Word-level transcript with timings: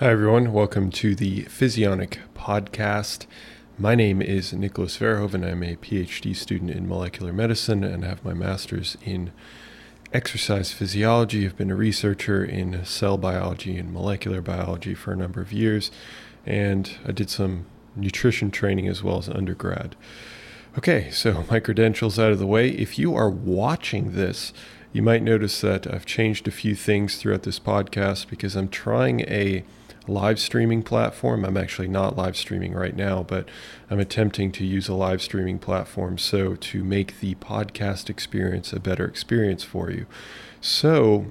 Hi, 0.00 0.12
everyone. 0.12 0.54
Welcome 0.54 0.90
to 0.92 1.14
the 1.14 1.42
Physionic 1.42 2.20
Podcast. 2.34 3.26
My 3.76 3.94
name 3.94 4.22
is 4.22 4.50
Nicholas 4.50 4.96
Verhoeven. 4.96 5.46
I'm 5.46 5.62
a 5.62 5.76
PhD 5.76 6.34
student 6.34 6.70
in 6.70 6.88
molecular 6.88 7.34
medicine 7.34 7.84
and 7.84 8.02
have 8.02 8.24
my 8.24 8.32
master's 8.32 8.96
in 9.04 9.30
exercise 10.14 10.72
physiology. 10.72 11.44
I've 11.44 11.58
been 11.58 11.70
a 11.70 11.74
researcher 11.74 12.42
in 12.42 12.82
cell 12.86 13.18
biology 13.18 13.76
and 13.76 13.92
molecular 13.92 14.40
biology 14.40 14.94
for 14.94 15.12
a 15.12 15.16
number 15.16 15.42
of 15.42 15.52
years, 15.52 15.90
and 16.46 16.96
I 17.04 17.12
did 17.12 17.28
some 17.28 17.66
nutrition 17.94 18.50
training 18.50 18.88
as 18.88 19.02
well 19.02 19.18
as 19.18 19.28
undergrad. 19.28 19.96
Okay, 20.78 21.10
so 21.10 21.44
my 21.50 21.60
credentials 21.60 22.18
out 22.18 22.32
of 22.32 22.38
the 22.38 22.46
way. 22.46 22.70
If 22.70 22.98
you 22.98 23.14
are 23.14 23.28
watching 23.28 24.12
this, 24.12 24.54
you 24.94 25.02
might 25.02 25.22
notice 25.22 25.60
that 25.60 25.86
I've 25.92 26.06
changed 26.06 26.48
a 26.48 26.50
few 26.50 26.74
things 26.74 27.18
throughout 27.18 27.42
this 27.42 27.60
podcast 27.60 28.30
because 28.30 28.56
I'm 28.56 28.70
trying 28.70 29.20
a 29.28 29.62
live 30.06 30.38
streaming 30.38 30.82
platform. 30.82 31.44
I'm 31.44 31.56
actually 31.56 31.88
not 31.88 32.16
live 32.16 32.36
streaming 32.36 32.72
right 32.72 32.96
now, 32.96 33.22
but 33.22 33.48
I'm 33.90 34.00
attempting 34.00 34.52
to 34.52 34.64
use 34.64 34.88
a 34.88 34.94
live 34.94 35.22
streaming 35.22 35.58
platform 35.58 36.18
so 36.18 36.54
to 36.56 36.84
make 36.84 37.20
the 37.20 37.34
podcast 37.36 38.10
experience 38.10 38.72
a 38.72 38.80
better 38.80 39.04
experience 39.04 39.62
for 39.62 39.90
you. 39.90 40.06
So, 40.60 41.26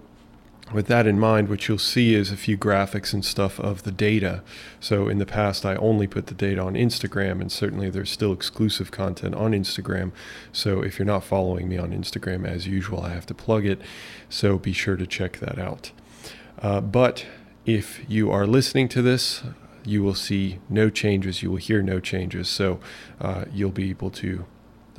with 0.71 0.85
that 0.85 1.07
in 1.07 1.20
mind, 1.20 1.49
what 1.49 1.67
you'll 1.67 1.79
see 1.79 2.13
is 2.13 2.31
a 2.31 2.38
few 2.38 2.55
graphics 2.55 3.12
and 3.12 3.26
stuff 3.26 3.59
of 3.59 3.84
the 3.84 3.91
data. 3.91 4.43
So 4.79 5.07
in 5.07 5.17
the 5.17 5.26
past, 5.26 5.65
I 5.65 5.76
only 5.76 6.05
put 6.05 6.27
the 6.27 6.35
data 6.35 6.62
on 6.62 6.76
Instagram, 6.76 7.41
and 7.41 7.51
certainly 7.51 7.90
there's 7.90 8.12
still 8.12 8.31
exclusive 8.31 8.91
content 8.91 9.34
on 9.34 9.54
Instagram. 9.54 10.12
So 10.51 10.84
if 10.84 10.99
you're 10.99 11.07
not 11.07 11.23
following 11.23 11.67
me 11.67 11.79
on 11.79 11.91
Instagram, 11.91 12.48
as 12.48 12.67
usual, 12.67 13.01
I 13.01 13.09
have 13.09 13.26
to 13.27 13.34
plug 13.34 13.65
it. 13.65 13.81
So 14.29 14.59
be 14.59 14.73
sure 14.73 14.95
to 14.95 15.07
check 15.07 15.40
that 15.40 15.57
out. 15.57 15.91
Uh, 16.62 16.81
but 16.81 17.26
if 17.69 18.03
you 18.09 18.31
are 18.31 18.47
listening 18.47 18.89
to 18.89 19.01
this, 19.03 19.43
you 19.85 20.01
will 20.01 20.15
see 20.15 20.57
no 20.69 20.89
changes. 20.89 21.43
You 21.43 21.51
will 21.51 21.57
hear 21.57 21.83
no 21.83 21.99
changes. 21.99 22.49
So 22.49 22.79
uh, 23.21 23.45
you'll 23.53 23.70
be 23.70 23.91
able 23.91 24.09
to 24.09 24.45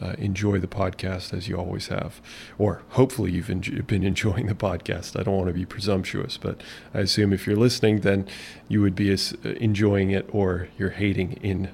uh, 0.01 0.15
enjoy 0.19 0.61
the 0.61 0.69
podcast 0.69 1.35
as 1.35 1.49
you 1.49 1.57
always 1.57 1.89
have. 1.89 2.21
Or 2.59 2.83
hopefully 2.91 3.33
you've 3.33 3.51
en- 3.51 3.85
been 3.89 4.05
enjoying 4.13 4.47
the 4.47 4.55
podcast. 4.55 5.19
I 5.19 5.25
don't 5.25 5.37
want 5.37 5.49
to 5.49 5.53
be 5.53 5.67
presumptuous, 5.67 6.37
but 6.37 6.63
I 6.95 7.01
assume 7.01 7.33
if 7.33 7.45
you're 7.45 7.57
listening, 7.57 8.03
then 8.03 8.29
you 8.69 8.81
would 8.83 8.95
be 8.95 9.11
as, 9.11 9.37
uh, 9.45 9.49
enjoying 9.55 10.13
it 10.13 10.29
or 10.33 10.69
you're 10.79 10.91
hating 10.91 11.33
in 11.43 11.71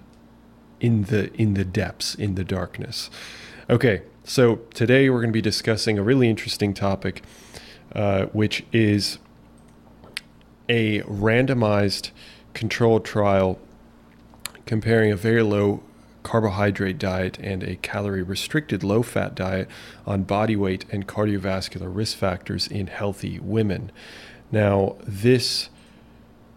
in 0.78 1.05
the 1.05 1.33
in 1.34 1.55
the 1.55 1.64
depths 1.64 2.14
in 2.14 2.36
the 2.36 2.44
darkness. 2.44 3.10
Okay, 3.69 4.03
so 4.25 4.56
today 4.72 5.10
we're 5.10 5.20
going 5.20 5.31
to 5.31 5.33
be 5.33 5.42
discussing 5.42 5.98
a 5.98 6.03
really 6.03 6.28
interesting 6.28 6.72
topic, 6.75 7.22
uh, 7.94 8.27
which 8.27 8.64
is 8.72 9.19
a 10.69 11.00
randomized 11.03 12.11
controlled 12.55 13.05
trial 13.05 13.59
comparing 14.64 15.12
a 15.12 15.17
very 15.17 15.42
low 15.42 15.83
carbohydrate 16.22 16.98
diet 16.98 17.39
and 17.39 17.62
a 17.62 17.77
calorie 17.77 18.22
restricted 18.22 18.83
low 18.83 19.00
fat 19.00 19.34
diet 19.37 19.69
on 20.05 20.25
body 20.25 20.56
weight 20.56 20.84
and 20.91 21.06
cardiovascular 21.06 21.94
risk 21.94 22.17
factors 22.17 22.67
in 22.67 22.89
healthy 22.89 23.39
women. 23.39 23.92
Now, 24.50 24.97
this 25.06 25.69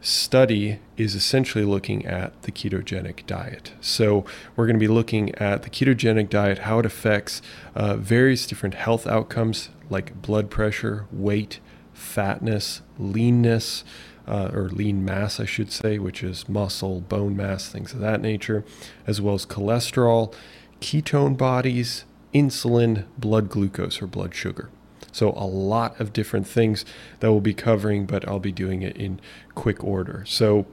study 0.02 0.80
is 0.98 1.14
essentially 1.14 1.66
looking 1.66 2.04
at 2.06 2.42
the 2.44 2.52
ketogenic 2.52 3.28
diet. 3.28 3.74
So, 3.80 4.26
we're 4.56 4.66
going 4.66 4.76
to 4.76 4.80
be 4.80 4.88
looking 4.88 5.36
at 5.36 5.62
the 5.62 5.70
ketogenic 5.70 6.30
diet, 6.30 6.60
how 6.60 6.80
it 6.80 6.86
affects 6.86 7.42
uh, 7.76 7.96
various 7.96 8.48
different 8.48 8.74
health 8.74 9.06
outcomes 9.06 9.70
like 9.90 10.20
blood 10.22 10.50
pressure, 10.50 11.06
weight, 11.12 11.60
fatness, 12.00 12.82
leanness, 12.98 13.84
uh, 14.28 14.52
or 14.54 14.70
lean 14.70 15.04
mass, 15.04 15.40
I 15.40 15.46
should 15.46 15.72
say, 15.72 15.98
which 15.98 16.24
is 16.24 16.48
muscle, 16.48 17.02
bone 17.02 17.36
mass, 17.36 17.70
things 17.70 17.94
of 17.94 18.00
that 18.00 18.22
nature, 18.22 18.64
as 19.08 19.20
well 19.20 19.34
as 19.34 19.46
cholesterol, 19.46 20.34
ketone 20.82 21.36
bodies, 21.36 22.06
insulin, 22.34 23.06
blood 23.18 23.50
glucose, 23.50 24.02
or 24.02 24.08
blood 24.08 24.36
sugar. 24.36 24.70
So, 25.12 25.32
a 25.32 25.48
lot 25.48 26.00
of 26.00 26.14
different 26.14 26.48
things 26.48 26.86
that 27.20 27.32
we'll 27.32 27.42
be 27.42 27.56
covering, 27.56 28.06
but 28.06 28.28
I'll 28.28 28.40
be 28.40 28.52
doing 28.52 28.84
it 28.84 28.96
in 28.96 29.20
quick 29.56 29.84
order. 29.84 30.24
So, 30.28 30.68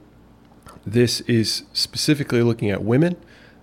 this 0.84 1.22
is 1.22 1.64
specifically 1.72 2.42
looking 2.42 2.70
at 2.70 2.82
women 2.82 3.16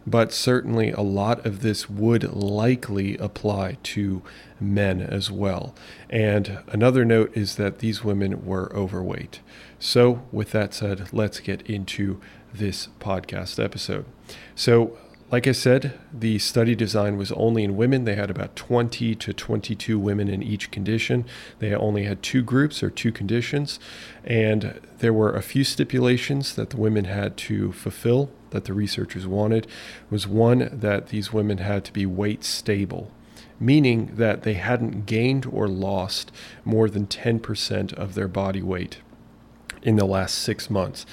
but 0.06 0.34
certainly 0.34 0.92
a 0.92 1.02
lot 1.02 1.46
of 1.46 1.62
this 1.62 1.90
would 1.90 2.34
likely 2.34 3.18
apply 3.18 3.78
to 3.84 4.22
men 4.60 5.02
as 5.02 5.32
well. 5.32 5.74
And 6.10 6.60
another 6.68 7.06
note 7.06 7.36
is 7.36 7.56
that 7.56 7.80
these 7.80 8.04
women 8.04 8.46
were 8.46 8.74
overweight. 8.76 9.40
So, 9.80 10.24
with 10.32 10.52
that 10.52 10.74
said, 10.74 11.12
let's 11.14 11.40
get 11.40 11.62
into 11.64 12.22
this 12.54 12.90
podcast 13.00 13.64
episode. 13.64 14.06
So, 14.56 14.98
like 15.32 15.48
I 15.48 15.52
said, 15.52 16.00
the 16.14 16.38
study 16.38 16.76
design 16.76 17.18
was 17.18 17.32
only 17.32 17.64
in 17.64 17.76
women. 17.76 18.06
They 18.06 18.14
had 18.14 18.30
about 18.30 18.56
20 18.56 19.16
to 19.16 19.34
22 19.34 19.98
women 19.98 20.28
in 20.28 20.44
each 20.44 20.70
condition. 20.70 21.26
They 21.58 21.74
only 21.74 22.04
had 22.04 22.22
two 22.22 22.44
groups 22.44 22.84
or 22.84 22.92
two 22.92 23.12
conditions. 23.12 23.80
And 24.24 24.80
there 25.00 25.12
were 25.12 25.34
a 25.34 25.42
few 25.42 25.64
stipulations 25.64 26.54
that 26.54 26.70
the 26.70 26.78
women 26.78 27.06
had 27.06 27.36
to 27.38 27.72
fulfill 27.72 28.30
that 28.54 28.66
the 28.66 28.74
researchers 28.74 29.28
wanted 29.28 29.68
was 30.10 30.28
one 30.28 30.70
that 30.72 31.08
these 31.08 31.34
women 31.34 31.58
had 31.58 31.84
to 31.84 31.92
be 31.92 32.06
weight 32.06 32.44
stable, 32.44 33.12
meaning 33.60 34.12
that 34.16 34.44
they 34.44 34.54
hadn't 34.54 35.06
gained 35.06 35.46
or 35.46 35.68
lost 35.68 36.32
more 36.64 36.90
than 36.90 37.06
10% 37.06 37.94
of 37.94 38.14
their 38.14 38.30
body 38.30 38.62
weight 38.62 39.00
in 39.82 39.98
the 39.98 40.06
last 40.06 40.36
six 40.36 40.70
months. 40.70 41.06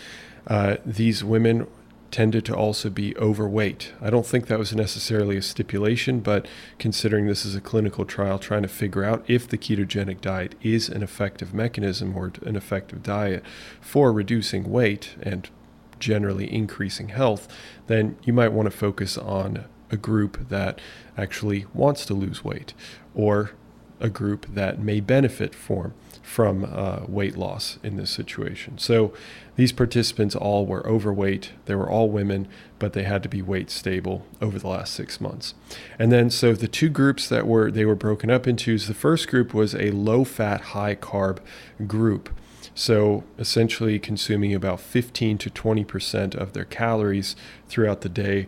Uh, 0.46 0.76
these 0.86 1.24
women 1.24 1.66
tended 2.10 2.44
to 2.44 2.54
also 2.54 2.90
be 2.90 3.16
overweight. 3.18 3.92
I 4.00 4.10
don't 4.10 4.26
think 4.26 4.46
that 4.46 4.58
was 4.58 4.74
necessarily 4.74 5.36
a 5.36 5.42
stipulation, 5.42 6.20
but 6.20 6.46
considering 6.78 7.26
this 7.26 7.44
is 7.44 7.54
a 7.54 7.60
clinical 7.60 8.04
trial 8.04 8.38
trying 8.38 8.62
to 8.62 8.68
figure 8.68 9.04
out 9.04 9.24
if 9.28 9.46
the 9.46 9.58
ketogenic 9.58 10.20
diet 10.20 10.54
is 10.62 10.88
an 10.88 11.02
effective 11.02 11.54
mechanism 11.54 12.16
or 12.16 12.32
an 12.44 12.56
effective 12.56 13.02
diet 13.02 13.44
for 13.80 14.12
reducing 14.12 14.70
weight 14.70 15.14
and 15.22 15.50
generally 16.00 16.52
increasing 16.52 17.10
health, 17.10 17.46
then 17.86 18.16
you 18.24 18.32
might 18.32 18.52
want 18.52 18.66
to 18.66 18.76
focus 18.76 19.16
on 19.16 19.64
a 19.90 19.96
group 19.96 20.48
that 20.48 20.80
actually 21.16 21.66
wants 21.74 22.04
to 22.06 22.14
lose 22.14 22.44
weight 22.44 22.74
or 23.14 23.52
a 24.00 24.08
group 24.08 24.46
that 24.46 24.80
may 24.80 25.00
benefit 25.00 25.54
from 25.54 25.94
from 26.22 26.64
uh, 26.64 27.00
weight 27.08 27.36
loss 27.36 27.78
in 27.82 27.96
this 27.96 28.08
situation. 28.08 28.78
So 28.78 29.12
these 29.56 29.72
participants 29.72 30.36
all 30.36 30.64
were 30.64 30.86
overweight. 30.86 31.50
They 31.64 31.74
were 31.74 31.90
all 31.90 32.08
women, 32.08 32.46
but 32.78 32.92
they 32.92 33.02
had 33.02 33.24
to 33.24 33.28
be 33.28 33.42
weight 33.42 33.68
stable 33.68 34.24
over 34.40 34.56
the 34.58 34.68
last 34.68 34.94
six 34.94 35.20
months. 35.20 35.54
And 35.98 36.12
then, 36.12 36.30
so 36.30 36.52
the 36.52 36.68
two 36.68 36.88
groups 36.88 37.28
that 37.28 37.48
were 37.48 37.70
they 37.70 37.84
were 37.84 37.96
broken 37.96 38.30
up 38.30 38.46
into 38.46 38.74
is 38.74 38.86
the 38.86 38.94
first 38.94 39.28
group 39.28 39.52
was 39.52 39.74
a 39.74 39.90
low 39.90 40.24
fat, 40.24 40.60
high 40.60 40.94
carb 40.94 41.38
group. 41.86 42.30
So 42.80 43.24
essentially, 43.38 43.98
consuming 43.98 44.54
about 44.54 44.80
15 44.80 45.36
to 45.36 45.50
20 45.50 45.84
percent 45.84 46.34
of 46.34 46.54
their 46.54 46.64
calories 46.64 47.36
throughout 47.68 48.00
the 48.00 48.08
day 48.08 48.46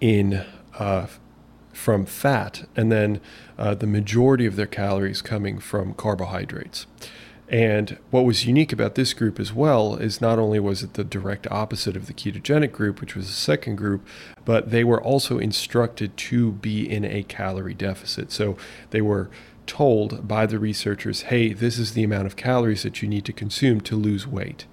in 0.00 0.46
uh, 0.78 1.08
from 1.74 2.06
fat, 2.06 2.66
and 2.74 2.90
then 2.90 3.20
uh, 3.58 3.74
the 3.74 3.86
majority 3.86 4.46
of 4.46 4.56
their 4.56 4.66
calories 4.66 5.20
coming 5.20 5.58
from 5.58 5.92
carbohydrates. 5.92 6.86
And 7.50 7.98
what 8.10 8.24
was 8.24 8.46
unique 8.46 8.72
about 8.72 8.94
this 8.94 9.12
group 9.12 9.38
as 9.38 9.52
well 9.52 9.96
is 9.96 10.22
not 10.22 10.38
only 10.38 10.58
was 10.58 10.82
it 10.82 10.94
the 10.94 11.04
direct 11.04 11.46
opposite 11.50 11.96
of 11.96 12.06
the 12.06 12.14
ketogenic 12.14 12.72
group, 12.72 13.02
which 13.02 13.14
was 13.14 13.26
the 13.26 13.34
second 13.34 13.76
group, 13.76 14.06
but 14.46 14.70
they 14.70 14.84
were 14.84 15.02
also 15.02 15.38
instructed 15.38 16.16
to 16.16 16.52
be 16.52 16.88
in 16.88 17.04
a 17.04 17.24
calorie 17.24 17.74
deficit. 17.74 18.32
So 18.32 18.56
they 18.88 19.02
were 19.02 19.28
told 19.70 20.26
by 20.26 20.46
the 20.46 20.58
researchers, 20.58 21.22
hey, 21.22 21.52
this 21.52 21.78
is 21.78 21.92
the 21.92 22.02
amount 22.02 22.26
of 22.26 22.34
calories 22.34 22.82
that 22.82 23.00
you 23.00 23.08
need 23.08 23.24
to 23.24 23.32
consume 23.32 23.80
to 23.82 23.94
lose 23.94 24.26
weight. 24.26 24.66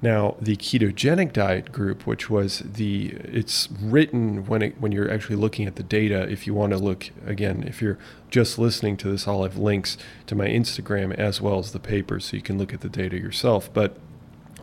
Now, 0.00 0.36
the 0.40 0.56
ketogenic 0.56 1.34
diet 1.34 1.72
group, 1.72 2.06
which 2.06 2.30
was 2.30 2.60
the, 2.60 3.16
it's 3.40 3.68
written 3.80 4.46
when 4.46 4.62
it, 4.62 4.80
when 4.80 4.92
you're 4.92 5.10
actually 5.10 5.36
looking 5.36 5.66
at 5.66 5.76
the 5.76 5.82
data. 5.82 6.22
If 6.22 6.46
you 6.46 6.54
want 6.54 6.72
to 6.72 6.78
look 6.78 7.10
again, 7.26 7.64
if 7.66 7.82
you're 7.82 7.98
just 8.30 8.58
listening 8.58 8.96
to 8.98 9.10
this, 9.10 9.28
I'll 9.28 9.42
have 9.42 9.58
links 9.58 9.98
to 10.26 10.34
my 10.34 10.46
Instagram 10.46 11.14
as 11.14 11.42
well 11.42 11.58
as 11.58 11.72
the 11.72 11.78
paper, 11.78 12.18
so 12.18 12.34
you 12.34 12.42
can 12.42 12.56
look 12.56 12.72
at 12.72 12.80
the 12.80 12.88
data 12.88 13.18
yourself. 13.18 13.70
But 13.72 13.98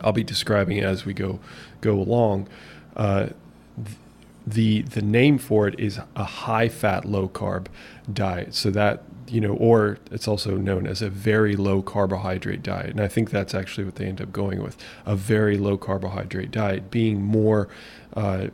I'll 0.00 0.12
be 0.12 0.24
describing 0.24 0.78
it 0.78 0.84
as 0.84 1.04
we 1.04 1.14
go 1.14 1.38
go 1.80 1.94
along. 1.98 2.48
Uh, 2.96 3.28
the 4.46 4.82
the 4.82 5.02
name 5.02 5.38
for 5.38 5.68
it 5.68 5.78
is 5.78 6.00
a 6.16 6.24
high 6.24 6.68
fat, 6.68 7.04
low 7.04 7.28
carb 7.28 7.66
diet. 8.12 8.54
So 8.54 8.70
that 8.70 9.02
you 9.32 9.40
know, 9.40 9.54
or 9.54 9.98
it's 10.10 10.28
also 10.28 10.58
known 10.58 10.86
as 10.86 11.00
a 11.00 11.08
very 11.08 11.56
low 11.56 11.80
carbohydrate 11.80 12.62
diet. 12.62 12.90
And 12.90 13.00
I 13.00 13.08
think 13.08 13.30
that's 13.30 13.54
actually 13.54 13.84
what 13.84 13.94
they 13.94 14.04
end 14.04 14.20
up 14.20 14.30
going 14.30 14.62
with 14.62 14.76
a 15.06 15.16
very 15.16 15.56
low 15.56 15.78
carbohydrate 15.78 16.50
diet, 16.50 16.90
being 16.90 17.22
more 17.22 17.68
uh, 18.14 18.48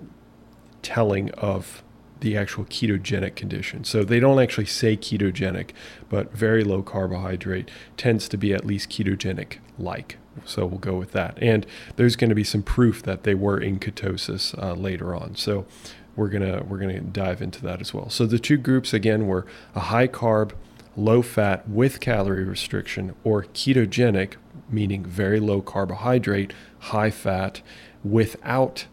telling 0.83 1.33
of 1.33 1.83
the 2.21 2.37
actual 2.37 2.65
ketogenic 2.65 3.35
condition. 3.35 3.83
So 3.83 4.05
they 4.05 4.21
don't 4.21 4.41
actually 4.41 4.67
say 4.67 4.97
ketogenic, 4.97 5.71
but 6.09 6.33
very 6.33 6.63
low 6.63 6.83
carbohydrate 6.83 7.71
tends 7.97 8.29
to 8.29 8.37
be 8.37 8.55
at 8.55 8.65
least 8.65 8.89
ketogenic 8.89 9.59
like, 9.79 10.17
so 10.45 10.65
we'll 10.65 10.79
go 10.79 10.97
with 10.97 11.11
that. 11.13 11.37
And 11.43 11.67
there's 11.97 12.15
going 12.15 12.29
to 12.29 12.37
be 12.37 12.45
some 12.45 12.63
proof 12.63 13.03
that 13.03 13.25
they 13.25 13.35
were 13.35 13.61
in 13.61 13.81
ketosis 13.81 14.57
uh, 14.63 14.75
later 14.75 15.15
on. 15.15 15.35
So 15.35 15.67
we're 16.15 16.29
gonna 16.29 16.65
we're 16.65 16.79
gonna 16.79 17.01
dive 17.01 17.41
into 17.41 17.63
that 17.63 17.81
as 17.81 17.95
well. 17.95 18.11
So 18.11 18.27
the 18.27 18.41
two 18.41 18.57
groups 18.57 18.93
again 18.93 19.29
were 19.29 19.47
a 19.77 19.81
high 19.81 20.09
carb, 20.09 20.53
low 20.99 21.23
fat 21.23 21.69
with 21.69 22.00
calorie 22.00 22.45
restriction, 22.45 23.15
or 23.25 23.45
ketogenic, 23.45 24.35
meaning 24.69 25.05
very 25.05 25.41
low 25.41 25.62
carbohydrate, 25.62 26.53
high 26.81 27.11
fat, 27.11 27.62
without 28.03 28.87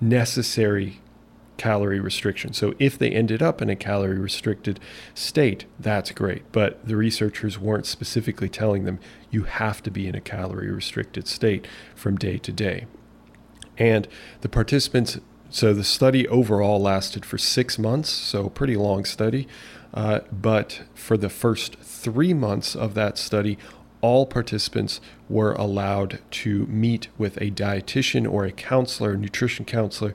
necessary 0.00 1.00
calorie 1.56 2.00
restriction. 2.00 2.52
So 2.52 2.74
if 2.78 2.98
they 2.98 3.10
ended 3.10 3.42
up 3.42 3.62
in 3.62 3.70
a 3.70 3.76
calorie 3.76 4.18
restricted 4.18 4.78
state, 5.14 5.64
that's 5.78 6.10
great. 6.10 6.42
But 6.52 6.86
the 6.86 6.96
researchers 6.96 7.58
weren't 7.58 7.86
specifically 7.86 8.48
telling 8.48 8.84
them 8.84 8.98
you 9.30 9.44
have 9.44 9.82
to 9.84 9.90
be 9.90 10.06
in 10.06 10.14
a 10.14 10.20
calorie 10.20 10.70
restricted 10.70 11.26
state 11.26 11.66
from 11.94 12.16
day 12.16 12.38
to 12.38 12.52
day. 12.52 12.86
And 13.78 14.08
the 14.40 14.48
participants, 14.48 15.18
so 15.48 15.72
the 15.72 15.84
study 15.84 16.26
overall 16.28 16.80
lasted 16.80 17.24
for 17.24 17.38
six 17.38 17.78
months, 17.78 18.10
so 18.10 18.48
pretty 18.48 18.76
long 18.76 19.04
study. 19.04 19.46
Uh, 19.96 20.20
but 20.30 20.82
for 20.94 21.16
the 21.16 21.30
first 21.30 21.76
three 21.78 22.34
months 22.34 22.76
of 22.76 22.92
that 22.94 23.16
study, 23.16 23.56
all 24.02 24.26
participants 24.26 25.00
were 25.28 25.52
allowed 25.52 26.20
to 26.30 26.66
meet 26.66 27.08
with 27.16 27.38
a 27.38 27.50
dietitian 27.50 28.30
or 28.30 28.44
a 28.44 28.52
counselor, 28.52 29.16
nutrition 29.16 29.64
counselor, 29.64 30.14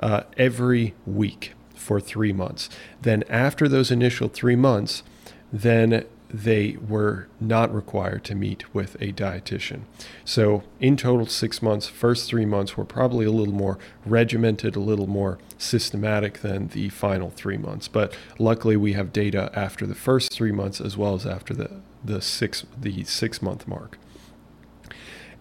uh, 0.00 0.22
every 0.36 0.94
week 1.06 1.54
for 1.74 1.98
three 1.98 2.32
months. 2.32 2.68
Then, 3.00 3.24
after 3.30 3.68
those 3.68 3.90
initial 3.90 4.28
three 4.28 4.54
months, 4.54 5.02
then 5.50 6.04
they 6.32 6.76
were 6.76 7.28
not 7.40 7.74
required 7.74 8.24
to 8.24 8.34
meet 8.34 8.74
with 8.74 8.94
a 8.96 9.12
dietitian. 9.12 9.82
So, 10.24 10.62
in 10.80 10.96
total, 10.96 11.26
six 11.26 11.60
months, 11.60 11.88
first 11.88 12.28
three 12.28 12.46
months 12.46 12.76
were 12.76 12.84
probably 12.84 13.26
a 13.26 13.30
little 13.30 13.54
more 13.54 13.78
regimented, 14.06 14.74
a 14.74 14.80
little 14.80 15.06
more 15.06 15.38
systematic 15.58 16.40
than 16.40 16.68
the 16.68 16.88
final 16.88 17.30
three 17.30 17.58
months. 17.58 17.86
But 17.86 18.16
luckily, 18.38 18.76
we 18.76 18.94
have 18.94 19.12
data 19.12 19.50
after 19.54 19.86
the 19.86 19.94
first 19.94 20.32
three 20.32 20.52
months 20.52 20.80
as 20.80 20.96
well 20.96 21.14
as 21.14 21.26
after 21.26 21.52
the, 21.52 21.70
the 22.02 22.22
six 22.22 22.64
the 22.78 23.04
six 23.04 23.42
month 23.42 23.68
mark. 23.68 23.98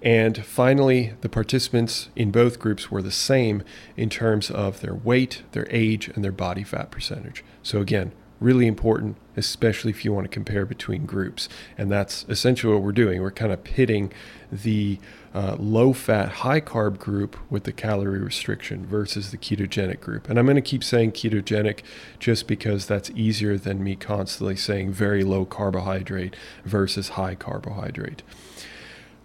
And 0.01 0.43
finally, 0.43 1.13
the 1.21 1.29
participants 1.29 2.09
in 2.15 2.31
both 2.31 2.59
groups 2.59 2.89
were 2.89 3.03
the 3.03 3.11
same 3.11 3.63
in 3.95 4.09
terms 4.09 4.49
of 4.49 4.81
their 4.81 4.95
weight, 4.95 5.43
their 5.51 5.67
age, 5.69 6.07
and 6.07 6.23
their 6.23 6.31
body 6.31 6.63
fat 6.63 6.89
percentage. 6.89 7.43
So, 7.61 7.81
again, 7.81 8.11
really 8.41 8.67
important, 8.67 9.15
especially 9.37 9.91
if 9.91 10.03
you 10.03 10.11
want 10.11 10.25
to 10.25 10.29
compare 10.29 10.65
between 10.65 11.05
groups. 11.05 11.47
And 11.77 11.89
that's 11.89 12.25
essentially 12.27 12.73
what 12.73 12.81
we're 12.81 12.91
doing. 12.91 13.21
We're 13.21 13.31
kind 13.31 13.53
of 13.53 13.63
pitting 13.63 14.11
the 14.51 14.99
uh, 15.33 15.55
low 15.57 15.93
fat, 15.93 16.29
high 16.29 16.59
carb 16.59 16.97
group 16.97 17.37
with 17.49 17.63
the 17.63 17.71
calorie 17.71 18.19
restriction 18.19 18.85
versus 18.85 19.31
the 19.31 19.37
ketogenic 19.37 20.01
group. 20.01 20.27
And 20.27 20.37
I'm 20.37 20.45
going 20.45 20.55
to 20.55 20.61
keep 20.61 20.83
saying 20.83 21.13
ketogenic 21.13 21.81
just 22.19 22.47
because 22.47 22.87
that's 22.87 23.11
easier 23.11 23.57
than 23.57 23.83
me 23.83 23.95
constantly 23.95 24.57
saying 24.57 24.91
very 24.91 25.23
low 25.23 25.45
carbohydrate 25.45 26.35
versus 26.65 27.09
high 27.09 27.35
carbohydrate. 27.35 28.23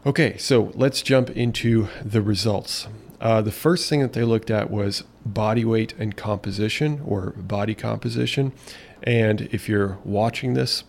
Okay, 0.04 0.36
so 0.36 0.70
let's 0.74 1.02
jump 1.02 1.30
into 1.30 1.88
the 2.04 2.22
results. 2.22 2.86
Uh, 3.20 3.40
the 3.40 3.50
first 3.50 3.88
thing 3.88 4.00
that 4.00 4.12
they 4.12 4.22
looked 4.22 4.50
at 4.50 4.70
was 4.70 5.02
body 5.24 5.64
weight 5.64 5.94
and 5.98 6.16
composition 6.16 7.00
or 7.04 7.30
body 7.30 7.74
composition. 7.74 8.52
And 9.06 9.42
if 9.52 9.68
you're 9.68 9.98
watching 10.04 10.54
this, 10.54 10.84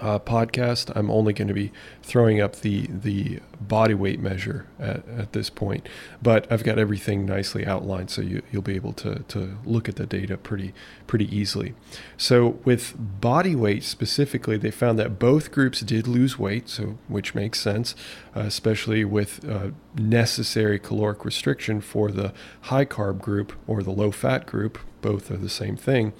uh, 0.00 0.18
podcast, 0.18 0.92
I'm 0.94 1.10
only 1.10 1.32
going 1.32 1.48
to 1.48 1.54
be 1.54 1.72
throwing 2.02 2.40
up 2.40 2.56
the 2.56 2.86
the 2.88 3.40
body 3.60 3.94
weight 3.94 4.20
measure 4.20 4.66
at, 4.78 5.08
at 5.08 5.32
this 5.32 5.48
point. 5.48 5.88
But 6.22 6.50
I've 6.50 6.64
got 6.64 6.78
everything 6.78 7.24
nicely 7.24 7.66
outlined, 7.66 8.10
so 8.10 8.20
you, 8.20 8.42
you'll 8.50 8.62
be 8.62 8.74
able 8.74 8.92
to 8.94 9.20
to 9.28 9.58
look 9.64 9.88
at 9.88 9.96
the 9.96 10.06
data 10.06 10.36
pretty 10.36 10.74
pretty 11.06 11.34
easily. 11.34 11.74
So 12.16 12.58
with 12.64 12.94
body 13.20 13.54
weight 13.54 13.84
specifically, 13.84 14.58
they 14.58 14.70
found 14.70 14.98
that 14.98 15.18
both 15.18 15.50
groups 15.50 15.80
did 15.80 16.06
lose 16.06 16.38
weight, 16.38 16.68
so 16.68 16.98
which 17.08 17.34
makes 17.34 17.60
sense, 17.60 17.94
uh, 18.34 18.40
especially 18.40 19.04
with 19.04 19.48
uh, 19.48 19.70
necessary 19.94 20.78
caloric 20.78 21.24
restriction 21.24 21.80
for 21.80 22.10
the 22.10 22.32
high 22.62 22.84
carb 22.84 23.20
group 23.20 23.52
or 23.66 23.82
the 23.82 23.92
low 23.92 24.10
fat 24.10 24.46
group. 24.46 24.78
Both 25.00 25.30
are 25.30 25.36
the 25.36 25.48
same 25.48 25.76
thing, 25.76 26.12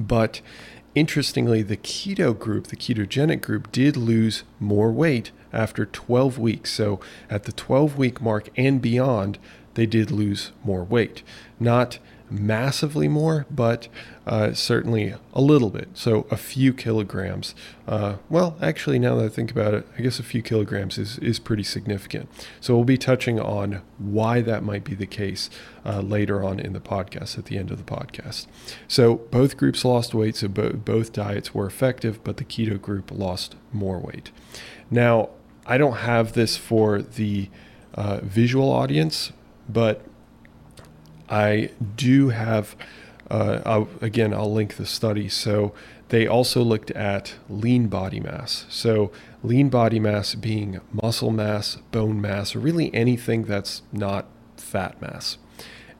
but 0.00 0.40
Interestingly, 0.94 1.62
the 1.62 1.76
keto 1.76 2.36
group, 2.36 2.66
the 2.66 2.76
ketogenic 2.76 3.40
group, 3.42 3.70
did 3.70 3.96
lose 3.96 4.42
more 4.58 4.90
weight 4.90 5.30
after 5.52 5.86
12 5.86 6.36
weeks. 6.38 6.72
So 6.72 6.98
at 7.28 7.44
the 7.44 7.52
12 7.52 7.96
week 7.96 8.20
mark 8.20 8.48
and 8.56 8.82
beyond, 8.82 9.38
they 9.74 9.86
did 9.86 10.10
lose 10.10 10.50
more 10.64 10.82
weight. 10.82 11.22
Not 11.60 12.00
massively 12.30 13.08
more, 13.08 13.46
but 13.50 13.88
uh, 14.26 14.52
certainly 14.52 15.14
a 15.32 15.40
little 15.40 15.70
bit. 15.70 15.88
So 15.94 16.26
a 16.30 16.36
few 16.36 16.72
kilograms. 16.72 17.54
Uh, 17.88 18.16
well, 18.28 18.56
actually, 18.62 18.98
now 18.98 19.16
that 19.16 19.24
I 19.24 19.28
think 19.28 19.50
about 19.50 19.74
it, 19.74 19.86
I 19.98 20.02
guess 20.02 20.20
a 20.20 20.22
few 20.22 20.40
kilograms 20.42 20.98
is, 20.98 21.18
is 21.18 21.38
pretty 21.38 21.64
significant. 21.64 22.28
So 22.60 22.74
we'll 22.74 22.84
be 22.84 22.98
touching 22.98 23.40
on 23.40 23.82
why 23.98 24.40
that 24.42 24.62
might 24.62 24.84
be 24.84 24.94
the 24.94 25.06
case 25.06 25.50
uh, 25.84 26.00
later 26.00 26.44
on 26.44 26.60
in 26.60 26.72
the 26.72 26.80
podcast, 26.80 27.38
at 27.38 27.46
the 27.46 27.58
end 27.58 27.70
of 27.70 27.78
the 27.78 27.96
podcast. 27.96 28.46
So 28.86 29.16
both 29.16 29.56
groups 29.56 29.84
lost 29.84 30.14
weight, 30.14 30.36
so 30.36 30.48
bo- 30.48 30.72
both 30.72 31.12
diets 31.12 31.54
were 31.54 31.66
effective, 31.66 32.22
but 32.22 32.36
the 32.36 32.44
keto 32.44 32.80
group 32.80 33.10
lost 33.10 33.56
more 33.72 33.98
weight. 33.98 34.30
Now, 34.90 35.30
I 35.66 35.78
don't 35.78 35.98
have 35.98 36.32
this 36.32 36.56
for 36.56 37.02
the 37.02 37.48
uh, 37.94 38.20
visual 38.22 38.70
audience, 38.70 39.32
but 39.68 40.04
I 41.30 41.70
do 41.96 42.30
have, 42.30 42.76
uh, 43.30 43.60
I'll, 43.64 43.88
again, 44.00 44.34
I'll 44.34 44.52
link 44.52 44.76
the 44.76 44.86
study. 44.86 45.28
So 45.28 45.72
they 46.10 46.26
also 46.26 46.62
looked 46.62 46.90
at 46.90 47.36
lean 47.48 47.86
body 47.86 48.18
mass. 48.18 48.66
So, 48.68 49.12
lean 49.44 49.68
body 49.68 50.00
mass 50.00 50.34
being 50.34 50.80
muscle 50.92 51.30
mass, 51.30 51.76
bone 51.92 52.20
mass, 52.20 52.54
or 52.54 52.58
really 52.58 52.92
anything 52.92 53.44
that's 53.44 53.82
not 53.92 54.26
fat 54.56 55.00
mass. 55.00 55.38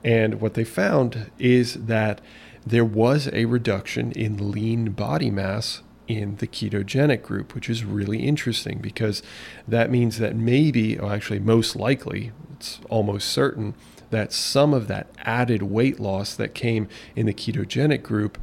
And 0.03 0.41
what 0.41 0.53
they 0.53 0.65
found 0.65 1.31
is 1.39 1.85
that 1.85 2.19
there 2.65 2.85
was 2.85 3.29
a 3.31 3.45
reduction 3.45 4.11
in 4.11 4.51
lean 4.51 4.91
body 4.91 5.31
mass 5.31 5.81
in 6.07 6.35
the 6.37 6.47
ketogenic 6.47 7.21
group, 7.21 7.55
which 7.55 7.69
is 7.69 7.85
really 7.85 8.19
interesting 8.19 8.79
because 8.79 9.23
that 9.65 9.89
means 9.89 10.17
that 10.17 10.35
maybe, 10.35 10.99
or 10.99 11.13
actually, 11.13 11.39
most 11.39 11.75
likely, 11.75 12.33
it's 12.57 12.81
almost 12.89 13.29
certain 13.29 13.75
that 14.11 14.31
some 14.31 14.73
of 14.73 14.87
that 14.87 15.07
added 15.19 15.63
weight 15.63 15.99
loss 15.99 16.35
that 16.35 16.53
came 16.53 16.87
in 17.15 17.25
the 17.25 17.33
ketogenic 17.33 18.03
group 18.03 18.37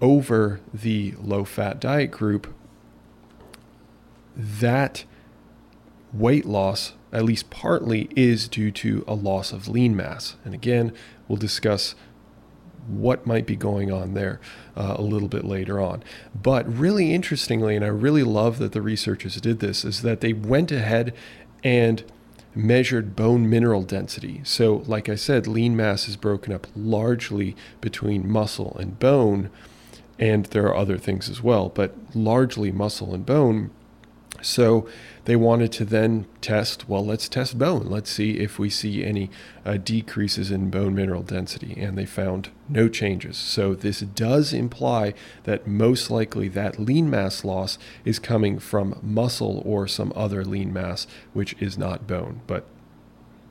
over 0.00 0.60
the 0.74 1.14
low 1.20 1.44
fat 1.44 1.80
diet 1.80 2.10
group, 2.10 2.52
that 4.36 5.04
weight 6.12 6.44
loss, 6.44 6.92
at 7.12 7.24
least 7.24 7.50
partly, 7.50 8.08
is 8.16 8.48
due 8.48 8.70
to 8.70 9.04
a 9.06 9.14
loss 9.14 9.52
of 9.52 9.68
lean 9.68 9.96
mass. 9.96 10.36
And 10.44 10.54
again, 10.54 10.92
we'll 11.28 11.38
discuss 11.38 11.94
what 12.88 13.26
might 13.26 13.46
be 13.46 13.54
going 13.54 13.92
on 13.92 14.14
there 14.14 14.40
uh, 14.76 14.96
a 14.98 15.02
little 15.02 15.28
bit 15.28 15.44
later 15.44 15.80
on. 15.80 16.02
But 16.34 16.66
really 16.66 17.14
interestingly, 17.14 17.76
and 17.76 17.84
I 17.84 17.88
really 17.88 18.24
love 18.24 18.58
that 18.58 18.72
the 18.72 18.82
researchers 18.82 19.40
did 19.40 19.60
this, 19.60 19.84
is 19.84 20.02
that 20.02 20.20
they 20.20 20.32
went 20.32 20.72
ahead 20.72 21.14
and 21.62 22.02
measured 22.54 23.16
bone 23.16 23.48
mineral 23.48 23.82
density. 23.82 24.40
So, 24.44 24.82
like 24.86 25.08
I 25.08 25.14
said, 25.14 25.46
lean 25.46 25.76
mass 25.76 26.08
is 26.08 26.16
broken 26.16 26.52
up 26.52 26.66
largely 26.76 27.56
between 27.80 28.30
muscle 28.30 28.76
and 28.78 28.98
bone, 28.98 29.50
and 30.18 30.46
there 30.46 30.66
are 30.66 30.76
other 30.76 30.98
things 30.98 31.28
as 31.28 31.42
well, 31.42 31.68
but 31.68 31.94
largely 32.14 32.70
muscle 32.70 33.14
and 33.14 33.24
bone. 33.24 33.70
So 34.42 34.86
they 35.24 35.36
wanted 35.36 35.72
to 35.72 35.84
then 35.84 36.26
test, 36.40 36.88
well, 36.88 37.04
let's 37.04 37.28
test 37.28 37.58
bone. 37.58 37.86
Let's 37.86 38.10
see 38.10 38.38
if 38.38 38.58
we 38.58 38.68
see 38.68 39.04
any 39.04 39.30
uh, 39.64 39.76
decreases 39.76 40.50
in 40.50 40.68
bone 40.68 40.94
mineral 40.94 41.22
density. 41.22 41.80
And 41.80 41.96
they 41.96 42.04
found 42.04 42.50
no 42.68 42.88
changes. 42.88 43.36
So 43.36 43.74
this 43.74 44.00
does 44.00 44.52
imply 44.52 45.14
that 45.44 45.66
most 45.66 46.10
likely 46.10 46.48
that 46.48 46.78
lean 46.78 47.08
mass 47.08 47.44
loss 47.44 47.78
is 48.04 48.18
coming 48.18 48.58
from 48.58 48.98
muscle 49.02 49.62
or 49.64 49.86
some 49.86 50.12
other 50.16 50.44
lean 50.44 50.72
mass, 50.72 51.06
which 51.32 51.54
is 51.60 51.78
not 51.78 52.06
bone. 52.06 52.42
But 52.46 52.66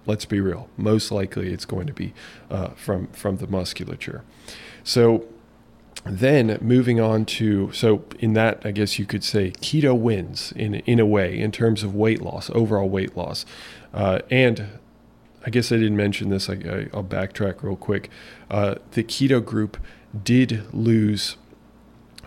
let's 0.06 0.26
be 0.26 0.42
real. 0.42 0.70
Most 0.78 1.12
likely 1.12 1.54
it's 1.54 1.66
going 1.66 1.88
to 1.88 1.94
be 1.94 2.14
uh, 2.50 2.70
from, 2.70 3.08
from 3.08 3.38
the 3.38 3.48
musculature. 3.48 4.24
So 4.84 5.26
then 6.06 6.58
moving 6.62 7.00
on 7.00 7.26
to 7.26 7.72
so 7.72 8.04
in 8.20 8.34
that 8.34 8.62
I 8.66 8.72
guess 8.72 8.98
you 8.98 9.06
could 9.06 9.24
say 9.24 9.52
keto 9.52 9.98
wins 9.98 10.52
in 10.56 10.76
in 10.76 11.00
a 11.00 11.06
way 11.06 11.40
in 11.40 11.52
terms 11.52 11.84
of 11.84 11.94
weight 11.94 12.22
loss, 12.22 12.50
overall 12.52 12.90
weight 12.90 13.16
loss, 13.16 13.46
uh, 13.94 14.20
and 14.30 14.68
I 15.46 15.50
guess 15.50 15.72
I 15.72 15.78
didn't 15.78 15.98
mention 15.98 16.30
this. 16.30 16.50
I, 16.50 16.56
will 16.94 17.04
backtrack 17.04 17.64
real 17.64 17.76
quick. 17.76 18.10
Uh, 18.50 18.76
the 18.92 19.04
keto 19.04 19.44
group 19.44 19.78
did 20.24 20.74
lose 20.74 21.38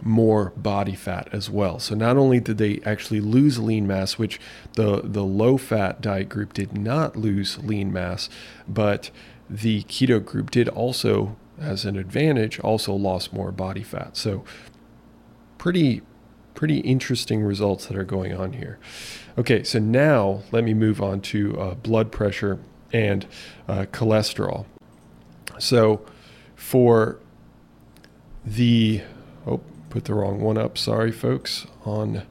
more 0.03 0.53
body 0.57 0.95
fat 0.95 1.29
as 1.33 1.49
well. 1.49 1.79
So 1.79 1.95
not 1.95 2.17
only 2.17 2.41
did 2.41 2.59
they 2.59 2.81
actually 2.85 3.21
lose 3.21 3.59
lean 3.59 3.87
mass, 3.87 4.19
which 4.19 4.41
the 4.75 5.01
the 5.03 5.25
low 5.25 5.57
fat 5.57 6.01
diet 6.01 6.29
group 6.29 6.53
did 6.53 6.77
not 6.77 7.17
lose 7.17 7.59
lean 7.59 7.93
mass, 7.93 8.29
but 8.69 9.11
the 9.49 9.83
keto 9.85 10.25
group 10.25 10.51
did 10.51 10.69
also 10.69 11.37
as 11.59 11.85
an 11.85 11.97
advantage 11.97 12.59
also 12.61 12.95
lost 12.95 13.33
more 13.33 13.53
body 13.53 13.83
fat. 13.83 14.17
So 14.17 14.45
pretty 15.59 16.03
pretty 16.55 16.79
interesting 16.81 17.43
results 17.43 17.87
that 17.87 17.97
are 17.97 18.05
going 18.05 18.33
on 18.33 18.53
here. 18.53 18.79
Okay, 19.37 19.65
so 19.65 19.81
now 19.81 20.43
let 20.53 20.63
me 20.63 20.73
move 20.73 21.03
on 21.03 21.21
to 21.21 21.61
uh, 21.61 21.75
blood 21.75 22.13
pressure 22.13 22.61
and 22.93 23.27
uh, 23.67 23.87
cholesterol. 23.91 24.67
So 25.59 26.07
for 26.55 27.19
the 28.45 29.03
oh 29.47 29.61
put 29.91 30.05
the 30.05 30.15
wrong 30.15 30.41
one 30.41 30.59
up 30.59 30.77
sorry 30.77 31.13
folks 31.13 31.67
on 31.85 32.23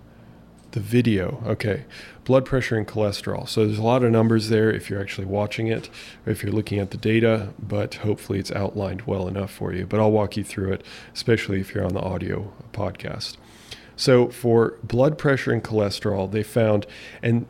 the 0.71 0.79
video 0.79 1.41
okay 1.45 1.85
blood 2.23 2.45
pressure 2.45 2.77
and 2.77 2.87
cholesterol. 2.87 3.47
So 3.47 3.65
there's 3.65 3.77
a 3.77 3.83
lot 3.83 4.03
of 4.03 4.11
numbers 4.11 4.49
there 4.49 4.71
if 4.71 4.89
you're 4.89 5.01
actually 5.01 5.25
watching 5.25 5.67
it 5.67 5.89
or 6.25 6.31
if 6.31 6.43
you're 6.43 6.51
looking 6.51 6.79
at 6.79 6.91
the 6.91 6.97
data 6.97 7.53
but 7.59 7.95
hopefully 7.95 8.39
it's 8.39 8.51
outlined 8.51 9.03
well 9.03 9.27
enough 9.27 9.51
for 9.51 9.73
you. 9.73 9.85
But 9.85 9.99
i'll 9.99 10.11
walk 10.11 10.37
you 10.37 10.43
through 10.43 10.73
it 10.73 10.85
especially 11.13 11.59
if 11.59 11.73
you're 11.73 11.85
on 11.85 11.93
the 11.93 12.01
audio 12.01 12.53
podcast. 12.71 13.37
So 13.95 14.29
for 14.29 14.79
blood 14.83 15.17
pressure 15.17 15.51
and 15.51 15.63
cholesterol 15.63 16.31
they 16.31 16.43
found 16.43 16.85
and 17.21 17.45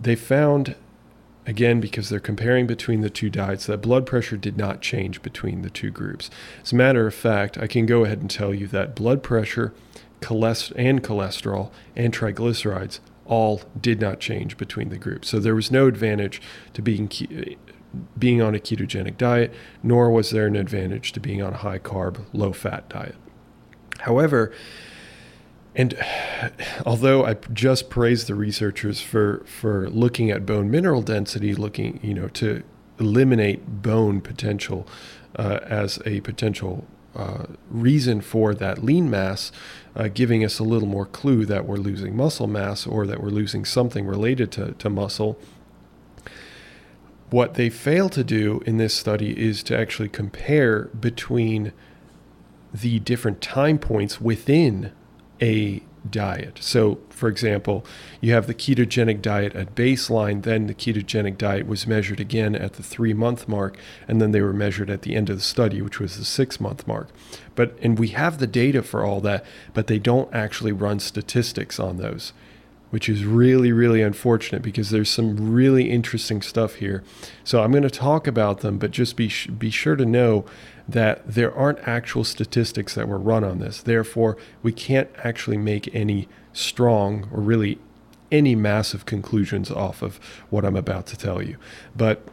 they 0.00 0.16
found 0.16 0.76
again, 1.44 1.80
because 1.80 2.08
they're 2.08 2.20
comparing 2.20 2.68
between 2.68 3.00
the 3.00 3.10
two 3.10 3.28
diets, 3.28 3.66
that 3.66 3.78
blood 3.78 4.06
pressure 4.06 4.36
did 4.36 4.56
not 4.56 4.80
change 4.80 5.22
between 5.22 5.62
the 5.62 5.70
two 5.70 5.90
groups. 5.90 6.30
As 6.62 6.72
a 6.72 6.76
matter 6.76 7.06
of 7.06 7.14
fact, 7.14 7.58
I 7.58 7.66
can 7.66 7.84
go 7.84 8.04
ahead 8.04 8.20
and 8.20 8.30
tell 8.30 8.54
you 8.54 8.68
that 8.68 8.94
blood 8.94 9.24
pressure 9.24 9.74
and 10.22 11.02
cholesterol 11.02 11.72
and 11.96 12.14
triglycerides 12.14 13.00
all 13.26 13.62
did 13.80 14.00
not 14.00 14.20
change 14.20 14.56
between 14.56 14.88
the 14.88 14.98
groups. 14.98 15.28
So 15.28 15.38
there 15.38 15.54
was 15.54 15.70
no 15.70 15.86
advantage 15.86 16.40
to 16.74 16.82
being 16.82 17.10
being 18.18 18.40
on 18.40 18.54
a 18.54 18.58
ketogenic 18.58 19.18
diet, 19.18 19.52
nor 19.82 20.10
was 20.10 20.30
there 20.30 20.46
an 20.46 20.56
advantage 20.56 21.12
to 21.12 21.20
being 21.20 21.42
on 21.42 21.52
a 21.52 21.58
high 21.58 21.78
carb, 21.78 22.24
low 22.32 22.52
fat 22.52 22.88
diet. 22.88 23.16
However, 24.00 24.52
and 25.74 25.94
although 26.86 27.24
I 27.24 27.34
just 27.52 27.90
praised 27.90 28.26
the 28.26 28.34
researchers 28.34 29.00
for, 29.00 29.42
for 29.46 29.88
looking 29.90 30.30
at 30.30 30.46
bone 30.46 30.70
mineral 30.70 31.02
density, 31.02 31.54
looking, 31.54 32.00
you 32.02 32.14
know, 32.14 32.28
to 32.28 32.62
eliminate 32.98 33.82
bone 33.82 34.20
potential 34.20 34.86
uh, 35.36 35.60
as 35.64 35.98
a 36.04 36.20
potential 36.20 36.86
uh, 37.14 37.44
reason 37.70 38.20
for 38.20 38.54
that 38.54 38.82
lean 38.82 39.10
mass, 39.10 39.52
uh, 39.94 40.08
giving 40.08 40.44
us 40.44 40.58
a 40.58 40.64
little 40.64 40.88
more 40.88 41.06
clue 41.06 41.44
that 41.44 41.66
we're 41.66 41.76
losing 41.76 42.16
muscle 42.16 42.46
mass 42.46 42.86
or 42.86 43.06
that 43.06 43.22
we're 43.22 43.28
losing 43.28 43.64
something 43.64 44.06
related 44.06 44.50
to, 44.52 44.72
to 44.72 44.88
muscle. 44.88 45.38
What 47.30 47.54
they 47.54 47.70
fail 47.70 48.08
to 48.10 48.24
do 48.24 48.62
in 48.66 48.76
this 48.76 48.94
study 48.94 49.38
is 49.38 49.62
to 49.64 49.78
actually 49.78 50.08
compare 50.08 50.84
between 50.98 51.72
the 52.72 52.98
different 53.00 53.40
time 53.40 53.78
points 53.78 54.20
within 54.20 54.92
a 55.40 55.82
diet. 56.08 56.58
So, 56.60 56.98
for 57.10 57.28
example, 57.28 57.84
you 58.20 58.32
have 58.32 58.46
the 58.46 58.54
ketogenic 58.54 59.22
diet 59.22 59.54
at 59.54 59.74
baseline, 59.74 60.42
then 60.42 60.66
the 60.66 60.74
ketogenic 60.74 61.38
diet 61.38 61.66
was 61.66 61.86
measured 61.86 62.20
again 62.20 62.54
at 62.54 62.74
the 62.74 62.82
three 62.82 63.14
month 63.14 63.48
mark, 63.48 63.76
and 64.08 64.20
then 64.20 64.32
they 64.32 64.40
were 64.40 64.52
measured 64.52 64.90
at 64.90 65.02
the 65.02 65.14
end 65.14 65.30
of 65.30 65.36
the 65.36 65.42
study, 65.42 65.80
which 65.80 66.00
was 66.00 66.16
the 66.16 66.24
six 66.24 66.60
month 66.60 66.86
mark. 66.86 67.08
But, 67.54 67.76
and 67.82 67.98
we 67.98 68.08
have 68.08 68.38
the 68.38 68.46
data 68.46 68.82
for 68.82 69.04
all 69.04 69.20
that, 69.20 69.44
but 69.74 69.86
they 69.86 69.98
don't 69.98 70.32
actually 70.34 70.72
run 70.72 71.00
statistics 71.00 71.78
on 71.78 71.98
those 71.98 72.32
which 72.92 73.08
is 73.08 73.24
really, 73.24 73.72
really 73.72 74.02
unfortunate 74.02 74.60
because 74.60 74.90
there's 74.90 75.08
some 75.08 75.50
really 75.50 75.90
interesting 75.90 76.42
stuff 76.42 76.74
here. 76.74 77.02
So 77.42 77.62
I'm 77.62 77.70
going 77.70 77.84
to 77.84 77.90
talk 77.90 78.26
about 78.26 78.60
them, 78.60 78.76
but 78.76 78.90
just 78.90 79.16
be, 79.16 79.28
sh- 79.28 79.46
be 79.46 79.70
sure 79.70 79.96
to 79.96 80.04
know 80.04 80.44
that 80.86 81.26
there 81.26 81.54
aren't 81.54 81.78
actual 81.88 82.22
statistics 82.22 82.94
that 82.94 83.08
were 83.08 83.16
run 83.16 83.44
on 83.44 83.60
this. 83.60 83.80
Therefore, 83.80 84.36
we 84.62 84.72
can't 84.72 85.08
actually 85.24 85.56
make 85.56 85.92
any 85.94 86.28
strong 86.52 87.30
or 87.32 87.40
really 87.40 87.78
any 88.30 88.54
massive 88.54 89.06
conclusions 89.06 89.70
off 89.70 90.02
of 90.02 90.18
what 90.50 90.62
I'm 90.62 90.76
about 90.76 91.06
to 91.06 91.16
tell 91.16 91.40
you. 91.40 91.56
But 91.96 92.28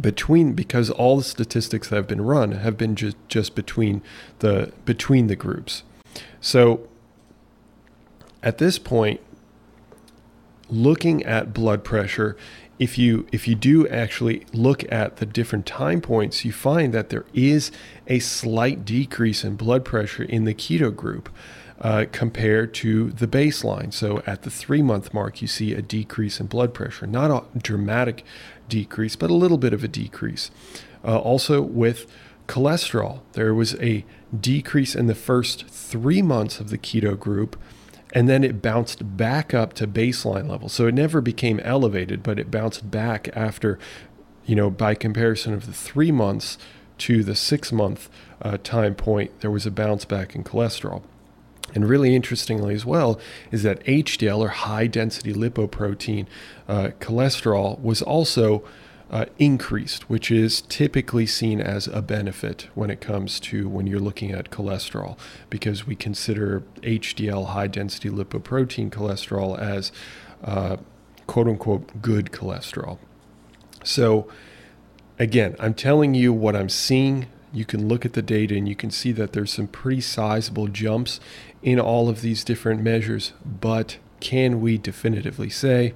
between 0.00 0.54
because 0.54 0.90
all 0.90 1.18
the 1.18 1.22
statistics 1.22 1.88
that 1.90 1.94
have 1.94 2.08
been 2.08 2.22
run 2.22 2.50
have 2.50 2.76
been 2.76 2.96
just, 2.96 3.16
just 3.28 3.54
between 3.54 4.02
the 4.40 4.72
between 4.84 5.28
the 5.28 5.36
groups. 5.36 5.84
So 6.40 6.88
at 8.42 8.58
this 8.58 8.76
point, 8.80 9.20
looking 10.68 11.22
at 11.24 11.52
blood 11.52 11.84
pressure, 11.84 12.36
if 12.78 12.98
you 12.98 13.26
if 13.30 13.46
you 13.46 13.54
do 13.54 13.86
actually 13.88 14.44
look 14.52 14.90
at 14.90 15.16
the 15.16 15.26
different 15.26 15.66
time 15.66 16.00
points, 16.00 16.44
you 16.44 16.52
find 16.52 16.92
that 16.92 17.08
there 17.08 17.24
is 17.32 17.70
a 18.06 18.18
slight 18.18 18.84
decrease 18.84 19.44
in 19.44 19.56
blood 19.56 19.84
pressure 19.84 20.24
in 20.24 20.44
the 20.44 20.54
keto 20.54 20.94
group. 20.94 21.28
Uh, 21.80 22.06
compared 22.12 22.72
to 22.72 23.10
the 23.10 23.26
baseline. 23.26 23.92
So 23.92 24.22
at 24.28 24.42
the 24.42 24.50
three 24.50 24.80
month 24.80 25.12
mark, 25.12 25.42
you 25.42 25.48
see 25.48 25.74
a 25.74 25.82
decrease 25.82 26.38
in 26.38 26.46
blood 26.46 26.72
pressure. 26.72 27.04
Not 27.04 27.32
a 27.32 27.58
dramatic 27.58 28.24
decrease, 28.68 29.16
but 29.16 29.28
a 29.28 29.34
little 29.34 29.58
bit 29.58 29.72
of 29.72 29.82
a 29.82 29.88
decrease. 29.88 30.52
Uh, 31.04 31.18
also, 31.18 31.60
with 31.60 32.06
cholesterol, 32.46 33.20
there 33.32 33.52
was 33.52 33.74
a 33.80 34.04
decrease 34.38 34.94
in 34.94 35.08
the 35.08 35.16
first 35.16 35.66
three 35.66 36.22
months 36.22 36.60
of 36.60 36.70
the 36.70 36.78
keto 36.78 37.18
group 37.18 37.56
and 38.14 38.28
then 38.28 38.44
it 38.44 38.62
bounced 38.62 39.16
back 39.16 39.52
up 39.52 39.72
to 39.74 39.88
baseline 39.88 40.48
level. 40.48 40.68
So 40.68 40.86
it 40.86 40.94
never 40.94 41.20
became 41.20 41.58
elevated, 41.60 42.22
but 42.22 42.38
it 42.38 42.50
bounced 42.50 42.90
back 42.90 43.28
after, 43.34 43.78
you 44.46 44.54
know, 44.54 44.70
by 44.70 44.94
comparison 44.94 45.52
of 45.52 45.66
the 45.66 45.72
three 45.72 46.12
months 46.12 46.56
to 46.98 47.24
the 47.24 47.34
six 47.34 47.72
month 47.72 48.08
uh, 48.40 48.56
time 48.62 48.94
point, 48.94 49.40
there 49.40 49.50
was 49.50 49.66
a 49.66 49.70
bounce 49.70 50.04
back 50.04 50.36
in 50.36 50.44
cholesterol. 50.44 51.02
And 51.74 51.88
really 51.88 52.14
interestingly, 52.14 52.72
as 52.74 52.86
well, 52.86 53.18
is 53.50 53.64
that 53.64 53.82
HDL 53.84 54.38
or 54.38 54.48
high 54.48 54.86
density 54.86 55.32
lipoprotein 55.32 56.26
uh, 56.68 56.90
cholesterol 57.00 57.80
was 57.80 58.00
also 58.00 58.62
uh, 59.14 59.26
increased, 59.38 60.10
which 60.10 60.28
is 60.28 60.62
typically 60.62 61.24
seen 61.24 61.60
as 61.60 61.86
a 61.86 62.02
benefit 62.02 62.66
when 62.74 62.90
it 62.90 63.00
comes 63.00 63.38
to 63.38 63.68
when 63.68 63.86
you're 63.86 64.00
looking 64.00 64.32
at 64.32 64.50
cholesterol, 64.50 65.16
because 65.48 65.86
we 65.86 65.94
consider 65.94 66.64
HDL, 66.82 67.46
high 67.50 67.68
density 67.68 68.10
lipoprotein 68.10 68.90
cholesterol, 68.90 69.56
as 69.56 69.92
uh, 70.42 70.78
quote 71.28 71.46
unquote 71.46 72.02
good 72.02 72.32
cholesterol. 72.32 72.98
So, 73.84 74.28
again, 75.16 75.54
I'm 75.60 75.74
telling 75.74 76.14
you 76.14 76.32
what 76.32 76.56
I'm 76.56 76.68
seeing. 76.68 77.28
You 77.52 77.64
can 77.64 77.86
look 77.86 78.04
at 78.04 78.14
the 78.14 78.22
data 78.22 78.56
and 78.56 78.68
you 78.68 78.74
can 78.74 78.90
see 78.90 79.12
that 79.12 79.32
there's 79.32 79.52
some 79.52 79.68
pretty 79.68 80.00
sizable 80.00 80.66
jumps 80.66 81.20
in 81.62 81.78
all 81.78 82.08
of 82.08 82.20
these 82.20 82.42
different 82.42 82.82
measures, 82.82 83.32
but 83.44 83.98
can 84.18 84.60
we 84.60 84.76
definitively 84.76 85.50
say 85.50 85.94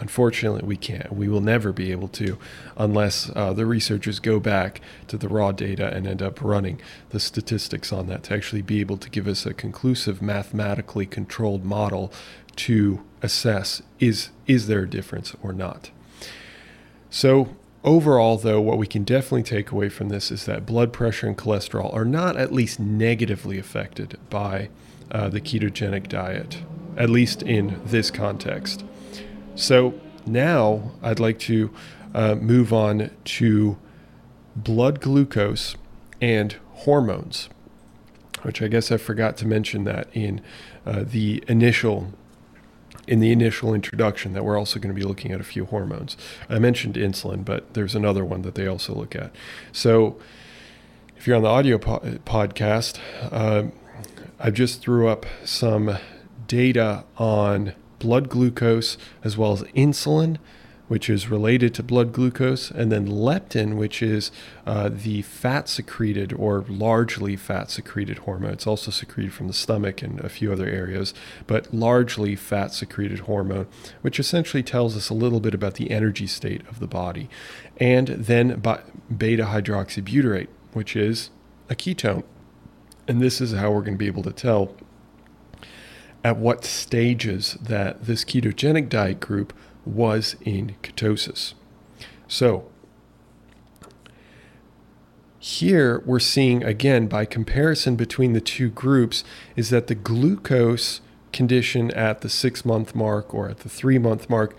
Unfortunately, 0.00 0.62
we 0.64 0.78
can't. 0.78 1.12
We 1.12 1.28
will 1.28 1.42
never 1.42 1.72
be 1.72 1.92
able 1.92 2.08
to 2.08 2.38
unless 2.76 3.30
uh, 3.36 3.52
the 3.52 3.66
researchers 3.66 4.18
go 4.18 4.40
back 4.40 4.80
to 5.08 5.18
the 5.18 5.28
raw 5.28 5.52
data 5.52 5.94
and 5.94 6.06
end 6.06 6.22
up 6.22 6.40
running 6.40 6.80
the 7.10 7.20
statistics 7.20 7.92
on 7.92 8.06
that 8.06 8.24
to 8.24 8.34
actually 8.34 8.62
be 8.62 8.80
able 8.80 8.96
to 8.96 9.10
give 9.10 9.28
us 9.28 9.44
a 9.44 9.52
conclusive, 9.52 10.22
mathematically 10.22 11.04
controlled 11.04 11.64
model 11.64 12.10
to 12.56 13.04
assess 13.22 13.82
is, 13.98 14.30
is 14.46 14.66
there 14.66 14.82
a 14.84 14.90
difference 14.90 15.34
or 15.42 15.52
not. 15.52 15.90
So, 17.10 17.54
overall, 17.84 18.38
though, 18.38 18.60
what 18.60 18.78
we 18.78 18.86
can 18.86 19.04
definitely 19.04 19.42
take 19.42 19.70
away 19.70 19.90
from 19.90 20.08
this 20.08 20.30
is 20.30 20.46
that 20.46 20.64
blood 20.64 20.92
pressure 20.94 21.26
and 21.26 21.36
cholesterol 21.36 21.92
are 21.92 22.04
not 22.06 22.36
at 22.36 22.52
least 22.52 22.80
negatively 22.80 23.58
affected 23.58 24.18
by 24.30 24.70
uh, 25.10 25.28
the 25.28 25.40
ketogenic 25.40 26.08
diet, 26.08 26.62
at 26.96 27.10
least 27.10 27.42
in 27.42 27.80
this 27.84 28.10
context. 28.10 28.84
So 29.60 29.92
now 30.24 30.92
I'd 31.02 31.20
like 31.20 31.38
to 31.40 31.70
uh, 32.14 32.34
move 32.36 32.72
on 32.72 33.10
to 33.24 33.76
blood 34.56 35.02
glucose 35.02 35.76
and 36.18 36.56
hormones, 36.72 37.50
which 38.40 38.62
I 38.62 38.68
guess 38.68 38.90
I 38.90 38.96
forgot 38.96 39.36
to 39.38 39.46
mention 39.46 39.84
that 39.84 40.08
in 40.14 40.40
uh, 40.86 41.04
the 41.06 41.44
initial 41.46 42.14
in 43.06 43.20
the 43.20 43.32
initial 43.32 43.74
introduction 43.74 44.32
that 44.32 44.44
we're 44.44 44.58
also 44.58 44.78
going 44.78 44.94
to 44.94 44.98
be 44.98 45.06
looking 45.06 45.32
at 45.32 45.40
a 45.40 45.44
few 45.44 45.66
hormones. 45.66 46.16
I 46.48 46.58
mentioned 46.58 46.94
insulin, 46.94 47.44
but 47.44 47.74
there's 47.74 47.94
another 47.94 48.24
one 48.24 48.42
that 48.42 48.54
they 48.54 48.66
also 48.66 48.94
look 48.94 49.14
at. 49.16 49.34
So 49.72 50.18
if 51.16 51.26
you're 51.26 51.36
on 51.36 51.42
the 51.42 51.48
audio 51.48 51.76
po- 51.76 52.00
podcast, 52.24 52.98
uh, 53.30 53.64
I 54.38 54.50
just 54.50 54.80
threw 54.80 55.08
up 55.08 55.26
some 55.44 55.98
data 56.46 57.04
on 57.16 57.74
blood 58.00 58.28
glucose 58.28 58.98
as 59.22 59.38
well 59.38 59.52
as 59.52 59.62
insulin, 59.74 60.38
which 60.88 61.08
is 61.08 61.28
related 61.28 61.72
to 61.72 61.84
blood 61.84 62.12
glucose, 62.12 62.68
and 62.72 62.90
then 62.90 63.06
leptin, 63.06 63.76
which 63.76 64.02
is 64.02 64.32
uh, 64.66 64.90
the 64.92 65.22
fat 65.22 65.68
secreted 65.68 66.32
or 66.32 66.64
largely 66.68 67.36
fat 67.36 67.70
secreted 67.70 68.18
hormone. 68.18 68.54
It's 68.54 68.66
also 68.66 68.90
secreted 68.90 69.32
from 69.32 69.46
the 69.46 69.52
stomach 69.52 70.02
and 70.02 70.18
a 70.18 70.28
few 70.28 70.52
other 70.52 70.66
areas, 70.66 71.14
but 71.46 71.72
largely 71.72 72.34
fat 72.34 72.74
secreted 72.74 73.20
hormone, 73.20 73.68
which 74.00 74.18
essentially 74.18 74.64
tells 74.64 74.96
us 74.96 75.10
a 75.10 75.14
little 75.14 75.38
bit 75.38 75.54
about 75.54 75.74
the 75.74 75.92
energy 75.92 76.26
state 76.26 76.66
of 76.68 76.80
the 76.80 76.88
body. 76.88 77.30
And 77.76 78.08
then 78.08 78.60
beta 79.16 79.44
hydroxybutyrate, 79.44 80.48
which 80.72 80.96
is 80.96 81.30
a 81.68 81.76
ketone. 81.76 82.24
And 83.06 83.22
this 83.22 83.40
is 83.40 83.52
how 83.52 83.70
we're 83.70 83.82
going 83.82 83.94
to 83.94 83.98
be 83.98 84.08
able 84.08 84.24
to 84.24 84.32
tell 84.32 84.74
at 86.22 86.36
what 86.36 86.64
stages 86.64 87.56
that 87.60 88.04
this 88.04 88.24
ketogenic 88.24 88.88
diet 88.88 89.20
group 89.20 89.52
was 89.84 90.36
in 90.42 90.76
ketosis. 90.82 91.54
So, 92.28 92.70
here 95.38 96.02
we're 96.04 96.20
seeing 96.20 96.62
again 96.62 97.06
by 97.06 97.24
comparison 97.24 97.96
between 97.96 98.34
the 98.34 98.42
two 98.42 98.68
groups 98.68 99.24
is 99.56 99.70
that 99.70 99.86
the 99.86 99.94
glucose 99.94 101.00
condition 101.32 101.90
at 101.92 102.20
the 102.20 102.28
six 102.28 102.64
month 102.64 102.94
mark 102.94 103.32
or 103.32 103.48
at 103.48 103.60
the 103.60 103.70
three 103.70 103.98
month 103.98 104.28
mark 104.28 104.54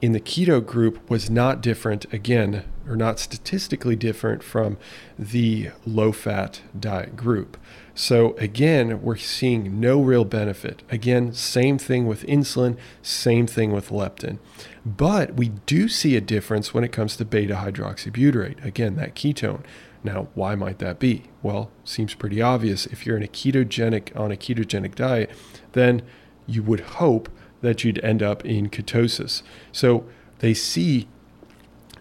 in 0.00 0.12
the 0.12 0.20
keto 0.20 0.64
group 0.64 1.08
was 1.10 1.28
not 1.28 1.60
different 1.60 2.10
again 2.12 2.64
or 2.88 2.96
not 2.96 3.18
statistically 3.18 3.96
different 3.96 4.42
from 4.42 4.78
the 5.18 5.70
low 5.84 6.12
fat 6.12 6.62
diet 6.78 7.16
group. 7.16 7.58
So 7.96 8.36
again, 8.36 9.00
we're 9.00 9.16
seeing 9.16 9.80
no 9.80 10.02
real 10.02 10.26
benefit. 10.26 10.82
Again, 10.90 11.32
same 11.32 11.78
thing 11.78 12.06
with 12.06 12.26
insulin, 12.26 12.76
same 13.00 13.46
thing 13.46 13.72
with 13.72 13.88
leptin. 13.88 14.38
But 14.84 15.34
we 15.34 15.48
do 15.64 15.88
see 15.88 16.14
a 16.14 16.20
difference 16.20 16.74
when 16.74 16.84
it 16.84 16.92
comes 16.92 17.16
to 17.16 17.24
beta 17.24 17.54
hydroxybutyrate. 17.54 18.62
Again, 18.62 18.96
that 18.96 19.14
ketone. 19.14 19.64
Now, 20.04 20.28
why 20.34 20.54
might 20.54 20.78
that 20.80 20.98
be? 20.98 21.24
Well, 21.42 21.70
seems 21.84 22.12
pretty 22.12 22.42
obvious. 22.42 22.84
If 22.84 23.06
you're 23.06 23.16
in 23.16 23.22
a 23.22 23.28
ketogenic 23.28 24.14
on 24.14 24.30
a 24.30 24.36
ketogenic 24.36 24.94
diet, 24.94 25.30
then 25.72 26.02
you 26.46 26.62
would 26.62 26.80
hope 26.80 27.30
that 27.62 27.82
you'd 27.82 28.04
end 28.04 28.22
up 28.22 28.44
in 28.44 28.68
ketosis. 28.68 29.42
So 29.72 30.04
they 30.40 30.52
see 30.52 31.08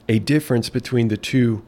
a 0.09 0.19
difference 0.19 0.69
between 0.69 1.07
the 1.07 1.17
two 1.17 1.63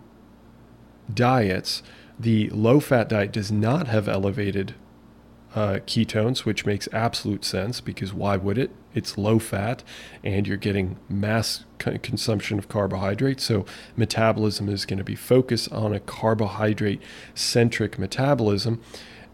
diets 1.14 1.82
the 2.20 2.50
low 2.50 2.80
fat 2.80 3.10
diet 3.10 3.32
does 3.32 3.52
not 3.52 3.88
have 3.88 4.08
elevated 4.08 4.76
uh, 5.56 5.80
ketones, 5.86 6.40
which 6.40 6.66
makes 6.66 6.88
absolute 6.92 7.44
sense 7.44 7.82
because 7.82 8.14
why 8.14 8.38
would 8.38 8.58
it? 8.58 8.72
It's 8.94 9.18
low 9.18 9.40
fat 9.40 9.84
and 10.24 10.48
you're 10.48 10.58
getting 10.58 10.98
mass 11.10 11.66
consumption 11.78 12.60
of 12.60 12.68
carbohydrates. 12.68 13.44
So 13.44 13.66
metabolism 13.96 14.70
is 14.70 14.86
going 14.86 14.98
to 14.98 15.04
be 15.04 15.16
focused 15.16 15.72
on 15.72 15.94
a 15.94 16.00
carbohydrate 16.00 17.02
centric 17.34 17.98
metabolism. 17.98 18.82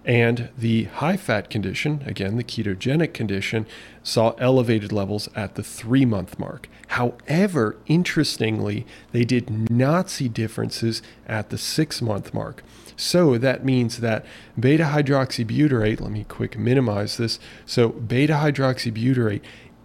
And 0.06 0.50
the 0.58 0.86
high 0.86 1.16
fat 1.16 1.50
condition, 1.50 2.04
again, 2.06 2.36
the 2.36 2.44
ketogenic 2.44 3.14
condition, 3.14 3.66
saw 4.04 4.32
elevated 4.38 4.92
levels 4.92 5.30
at 5.34 5.56
the 5.56 5.64
three 5.64 6.04
month 6.04 6.38
mark. 6.38 6.68
However, 6.90 7.78
interestingly, 7.86 8.86
they 9.14 9.24
did 9.24 9.70
not 9.72 10.10
see 10.10 10.28
differences 10.28 11.02
at 11.26 11.50
the 11.50 11.58
six 11.58 12.02
month 12.02 12.34
mark. 12.34 12.64
So 12.98 13.38
that 13.38 13.64
means 13.64 14.00
that 14.00 14.26
beta 14.60 14.84
hydroxybutyrate, 14.84 16.02
let 16.02 16.12
me 16.12 16.26
quick 16.26 16.58
minimize 16.58 17.18
this. 17.18 17.40
So 17.66 17.90
beta 17.90 18.34
hydroxybutyrate 18.34 19.42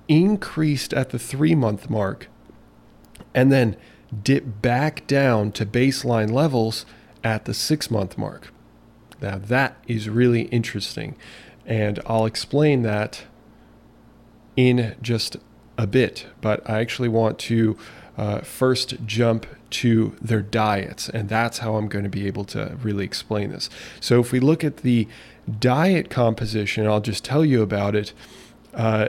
increased 0.08 0.92
at 0.92 1.10
the 1.10 1.18
three 1.18 1.54
month 1.54 1.88
mark 1.88 2.26
and 3.34 3.52
then 3.52 3.76
dipped 4.22 4.60
back 4.62 5.06
down 5.06 5.52
to 5.52 5.64
baseline 5.64 6.32
levels 6.32 6.84
at 7.22 7.44
the 7.44 7.54
six 7.54 7.90
month 7.90 8.18
mark. 8.18 8.52
Now, 9.20 9.38
that 9.38 9.76
is 9.86 10.08
really 10.08 10.42
interesting. 10.42 11.16
And 11.66 12.00
I'll 12.06 12.26
explain 12.26 12.82
that 12.82 13.24
in 14.56 14.96
just 15.02 15.36
a 15.76 15.86
bit. 15.86 16.26
But 16.40 16.68
I 16.68 16.80
actually 16.80 17.08
want 17.08 17.38
to 17.40 17.76
uh, 18.16 18.40
first 18.40 18.94
jump 19.06 19.46
to 19.70 20.16
their 20.20 20.42
diets. 20.42 21.08
And 21.08 21.28
that's 21.28 21.58
how 21.58 21.76
I'm 21.76 21.88
going 21.88 22.04
to 22.04 22.10
be 22.10 22.26
able 22.26 22.44
to 22.46 22.76
really 22.82 23.04
explain 23.04 23.50
this. 23.50 23.68
So, 24.00 24.20
if 24.20 24.32
we 24.32 24.40
look 24.40 24.64
at 24.64 24.78
the 24.78 25.06
diet 25.58 26.10
composition, 26.10 26.86
I'll 26.86 27.00
just 27.00 27.24
tell 27.24 27.44
you 27.44 27.62
about 27.62 27.94
it. 27.94 28.12
Uh, 28.74 29.08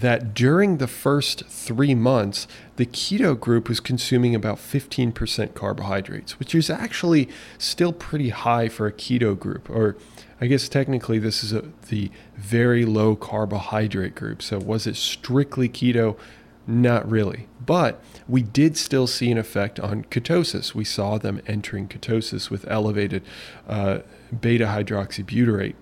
that 0.00 0.34
during 0.34 0.78
the 0.78 0.86
first 0.86 1.44
three 1.46 1.94
months, 1.94 2.46
the 2.76 2.86
keto 2.86 3.38
group 3.38 3.68
was 3.68 3.80
consuming 3.80 4.34
about 4.34 4.58
15% 4.58 5.54
carbohydrates, 5.54 6.38
which 6.38 6.54
is 6.54 6.70
actually 6.70 7.28
still 7.58 7.92
pretty 7.92 8.28
high 8.28 8.68
for 8.68 8.86
a 8.86 8.92
keto 8.92 9.38
group. 9.38 9.68
Or 9.68 9.96
I 10.40 10.46
guess 10.46 10.68
technically, 10.68 11.18
this 11.18 11.42
is 11.42 11.52
a, 11.52 11.64
the 11.88 12.10
very 12.36 12.84
low 12.84 13.16
carbohydrate 13.16 14.14
group. 14.14 14.40
So, 14.42 14.58
was 14.58 14.86
it 14.86 14.96
strictly 14.96 15.68
keto? 15.68 16.16
Not 16.66 17.10
really. 17.10 17.48
But 17.64 18.00
we 18.28 18.42
did 18.42 18.76
still 18.76 19.06
see 19.06 19.30
an 19.30 19.38
effect 19.38 19.80
on 19.80 20.04
ketosis. 20.04 20.74
We 20.74 20.84
saw 20.84 21.16
them 21.18 21.40
entering 21.46 21.88
ketosis 21.88 22.50
with 22.50 22.66
elevated 22.68 23.22
uh, 23.66 24.00
beta 24.38 24.66
hydroxybutyrate 24.66 25.74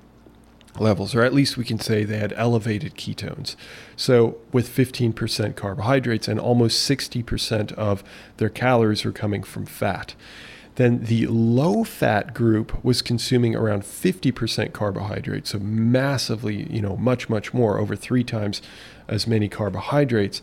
levels, 0.81 1.15
or 1.15 1.23
at 1.23 1.35
least 1.35 1.57
we 1.57 1.65
can 1.65 1.79
say 1.79 2.05
they 2.05 2.19
had 2.19 2.33
elevated 2.37 2.95
ketones. 2.95 3.57
So, 3.97 4.39
with 4.53 4.69
15% 4.69 5.57
carbohydrates 5.57 6.29
and 6.29 6.41
almost 6.41 6.89
60% 6.89 7.73
of 7.73 8.05
their 8.37 8.49
calories 8.49 9.05
were 9.05 9.13
coming 9.13 9.43
from 9.43 9.67
fat. 9.67 10.15
Then 10.77 11.05
the 11.05 11.27
low 11.27 11.85
fat 11.85 12.35
group 12.35 12.85
was 12.85 13.01
consuming 13.01 13.57
around 13.57 13.83
50% 13.83 14.73
carbohydrates, 14.73 15.51
so 15.51 15.59
massively, 15.59 16.71
you 16.71 16.83
know, 16.83 16.97
much, 16.97 17.31
much 17.31 17.55
more, 17.55 17.79
over 17.79 17.97
three 17.97 18.23
times 18.23 18.61
as 19.09 19.27
many 19.27 19.49
carbohydrates. 19.49 20.43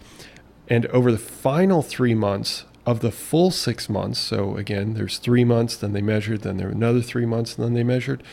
And 0.67 0.87
over 0.87 1.11
the 1.11 1.19
final 1.19 1.83
three 1.83 2.15
months 2.15 2.65
of 2.85 3.01
the 3.01 3.11
full 3.11 3.51
six 3.51 3.87
months, 3.87 4.19
so 4.19 4.57
again, 4.57 4.95
there's 4.95 5.19
three 5.19 5.45
months, 5.45 5.77
then 5.77 5.93
they 5.93 6.01
measured, 6.01 6.41
then 6.41 6.57
there 6.57 6.67
were 6.67 6.73
another 6.73 7.01
three 7.01 7.27
months, 7.27 7.55
and 7.55 7.65
then 7.65 7.73
they 7.73 7.83
measured, 7.83 8.23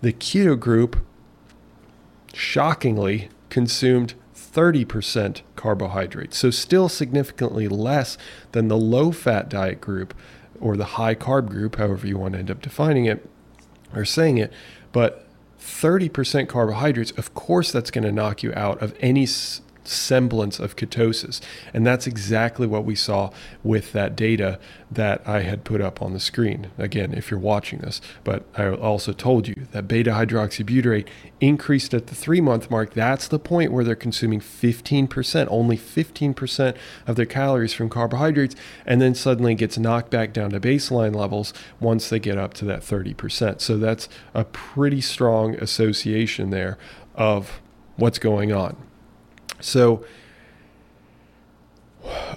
the 0.00 0.12
keto 0.12 0.58
group 0.58 0.96
shockingly 2.36 3.28
consumed 3.48 4.14
30% 4.34 5.40
carbohydrates. 5.56 6.36
So, 6.36 6.50
still 6.50 6.88
significantly 6.88 7.68
less 7.68 8.18
than 8.52 8.68
the 8.68 8.76
low 8.76 9.12
fat 9.12 9.48
diet 9.48 9.80
group 9.80 10.14
or 10.60 10.76
the 10.76 10.84
high 10.84 11.14
carb 11.14 11.48
group, 11.48 11.76
however 11.76 12.06
you 12.06 12.18
want 12.18 12.34
to 12.34 12.38
end 12.38 12.50
up 12.50 12.60
defining 12.60 13.06
it 13.06 13.28
or 13.94 14.04
saying 14.04 14.38
it. 14.38 14.52
But 14.92 15.26
30% 15.60 16.48
carbohydrates, 16.48 17.10
of 17.12 17.34
course, 17.34 17.72
that's 17.72 17.90
going 17.90 18.04
to 18.04 18.12
knock 18.12 18.42
you 18.42 18.52
out 18.54 18.80
of 18.82 18.94
any 19.00 19.26
semblance 19.88 20.58
of 20.58 20.76
ketosis. 20.76 21.40
And 21.72 21.86
that's 21.86 22.06
exactly 22.06 22.66
what 22.66 22.84
we 22.84 22.94
saw 22.94 23.30
with 23.62 23.92
that 23.92 24.16
data 24.16 24.58
that 24.90 25.26
I 25.26 25.40
had 25.40 25.64
put 25.64 25.80
up 25.80 26.00
on 26.00 26.12
the 26.12 26.20
screen. 26.20 26.70
Again, 26.78 27.12
if 27.12 27.30
you're 27.30 27.40
watching 27.40 27.80
this, 27.80 28.00
but 28.22 28.44
I 28.56 28.68
also 28.68 29.12
told 29.12 29.48
you 29.48 29.66
that 29.72 29.88
beta 29.88 30.10
hydroxybutyrate 30.12 31.06
increased 31.40 31.92
at 31.92 32.06
the 32.06 32.14
three 32.14 32.40
month 32.40 32.70
mark. 32.70 32.94
That's 32.94 33.28
the 33.28 33.38
point 33.38 33.72
where 33.72 33.84
they're 33.84 33.96
consuming 33.96 34.40
15%, 34.40 35.46
only 35.50 35.76
15% 35.76 36.76
of 37.06 37.16
their 37.16 37.26
calories 37.26 37.72
from 37.72 37.88
carbohydrates, 37.88 38.54
and 38.84 39.00
then 39.00 39.14
suddenly 39.14 39.54
gets 39.54 39.76
knocked 39.76 40.10
back 40.10 40.32
down 40.32 40.50
to 40.50 40.60
baseline 40.60 41.14
levels 41.14 41.52
once 41.80 42.08
they 42.08 42.18
get 42.18 42.38
up 42.38 42.54
to 42.54 42.64
that 42.64 42.80
30%. 42.80 43.60
So 43.60 43.76
that's 43.76 44.08
a 44.34 44.44
pretty 44.44 45.00
strong 45.00 45.56
association 45.56 46.50
there 46.50 46.78
of 47.14 47.60
what's 47.96 48.18
going 48.18 48.52
on. 48.52 48.76
So, 49.60 50.04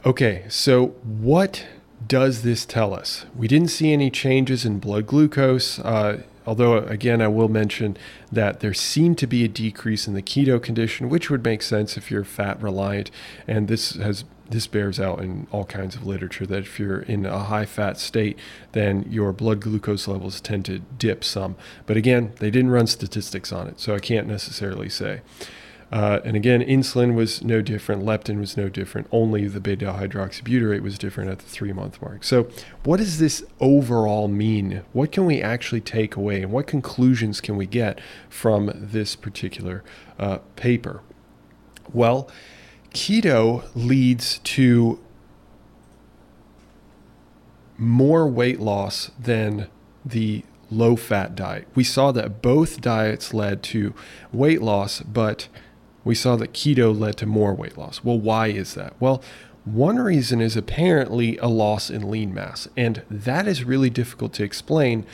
okay, 0.05 0.45
so 0.49 0.88
what 1.03 1.65
does 2.08 2.43
this 2.43 2.65
tell 2.65 2.93
us? 2.93 3.25
We 3.36 3.47
didn't 3.47 3.69
see 3.69 3.91
any 3.91 4.10
changes 4.10 4.65
in 4.65 4.79
blood 4.79 5.05
glucose. 5.08 5.79
Uh, 5.79 6.23
although, 6.45 6.77
again, 6.77 7.21
I 7.21 7.27
will 7.27 7.49
mention 7.49 7.97
that 8.32 8.62
there 8.62 8.73
seemed 8.73 9.17
to 9.19 9.27
be 9.27 9.43
a 9.43 9.49
decrease 9.49 10.08
in 10.08 10.13
the 10.13 10.21
keto 10.21 10.62
condition, 10.62 11.10
which 11.10 11.29
would 11.29 11.43
make 11.43 11.62
sense 11.62 11.97
if 11.97 12.10
you're 12.10 12.23
fat 12.23 12.62
reliant. 12.62 13.12
And 13.47 13.67
this 13.67 13.95
has 13.95 14.23
this 14.49 14.67
bears 14.67 14.99
out 14.99 15.19
in 15.19 15.47
all 15.51 15.65
kinds 15.65 15.95
of 15.95 16.05
literature 16.05 16.45
that 16.47 16.60
if 16.60 16.79
you're 16.79 17.01
in 17.01 17.25
a 17.25 17.43
high 17.43 17.65
fat 17.65 17.99
state, 17.99 18.38
then 18.71 19.05
your 19.10 19.32
blood 19.32 19.60
glucose 19.60 20.08
levels 20.08 20.41
tend 20.41 20.65
to 20.65 20.79
dip 20.79 21.23
some. 21.23 21.55
But 21.86 21.97
again, 21.97 22.34
they 22.39 22.49
didn't 22.49 22.71
run 22.71 22.88
statistics 22.88 23.51
on 23.51 23.67
it, 23.67 23.79
so 23.79 23.93
I 23.93 23.99
can't 23.99 24.27
necessarily 24.27 24.89
say. 24.89 25.21
Uh, 25.91 26.19
and 26.23 26.36
again, 26.36 26.62
insulin 26.62 27.15
was 27.15 27.43
no 27.43 27.62
different, 27.62 28.04
leptin 28.04 28.39
was 28.39 28.56
no 28.56 28.69
different, 28.69 29.08
only 29.12 29.47
the 29.47 29.60
beta 29.60 29.86
hydroxybutyrate 29.86 30.82
was 30.82 30.99
different 30.99 31.32
at 31.32 31.39
the 31.39 31.45
three 31.49 31.73
month 31.73 31.99
mark. 32.02 32.23
So, 32.23 32.47
what 32.84 32.97
does 32.97 33.17
this 33.17 33.43
overall 33.60 34.28
mean? 34.28 34.84
What 34.93 35.12
can 35.12 35.25
we 35.25 35.41
actually 35.41 35.82
take 35.82 36.15
away, 36.15 36.43
and 36.43 36.52
what 36.52 36.67
conclusions 36.67 37.41
can 37.41 37.58
we 37.58 37.65
get 37.65 37.99
from 38.30 38.71
this 38.75 39.15
particular 39.15 39.84
uh, 40.19 40.39
paper? 40.56 41.02
Well, 41.91 42.30
keto 42.93 43.63
leads 43.73 44.39
to 44.39 44.99
more 47.80 48.28
weight 48.28 48.60
loss 48.60 49.10
than 49.17 49.67
the 50.06 50.43
low 50.69 50.95
fat 50.95 51.36
diet. 51.36 51.67
We 51.73 51.84
saw 51.84 52.12
that 52.12 52.41
both 52.41 52.82
diets 52.82 53.34
led 53.34 53.63
to 53.63 53.95
weight 54.32 54.62
loss, 54.62 55.02
but 55.02 55.47
we 56.03 56.15
saw 56.15 56.35
that 56.38 56.53
keto 56.53 56.97
led 56.97 57.17
to 57.17 57.25
more 57.25 57.53
weight 57.53 57.77
loss. 57.77 58.03
Well, 58.03 58.19
why 58.19 58.47
is 58.47 58.73
that? 58.75 58.93
Well, 58.99 59.21
one 59.65 59.97
reason 59.97 60.41
is 60.41 60.55
apparently 60.55 61.38
a 61.38 61.47
loss 61.47 61.89
in 61.89 62.09
lean 62.09 62.33
mass, 62.33 62.67
and 62.77 63.03
that 63.09 63.47
is 63.47 63.63
really 63.63 63.89
difficult 63.89 64.33
to 64.33 64.43
explain. 64.43 65.05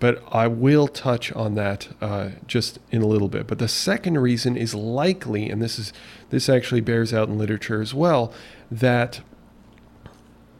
But 0.00 0.22
I 0.30 0.46
will 0.46 0.86
touch 0.86 1.32
on 1.32 1.56
that 1.56 1.88
uh, 2.00 2.28
just 2.46 2.78
in 2.92 3.02
a 3.02 3.06
little 3.06 3.28
bit. 3.28 3.48
But 3.48 3.58
the 3.58 3.66
second 3.66 4.18
reason 4.18 4.56
is 4.56 4.72
likely, 4.72 5.50
and 5.50 5.60
this 5.60 5.78
is 5.78 5.92
this 6.30 6.48
actually 6.48 6.82
bears 6.82 7.12
out 7.12 7.28
in 7.28 7.36
literature 7.36 7.82
as 7.82 7.94
well, 7.94 8.32
that 8.70 9.20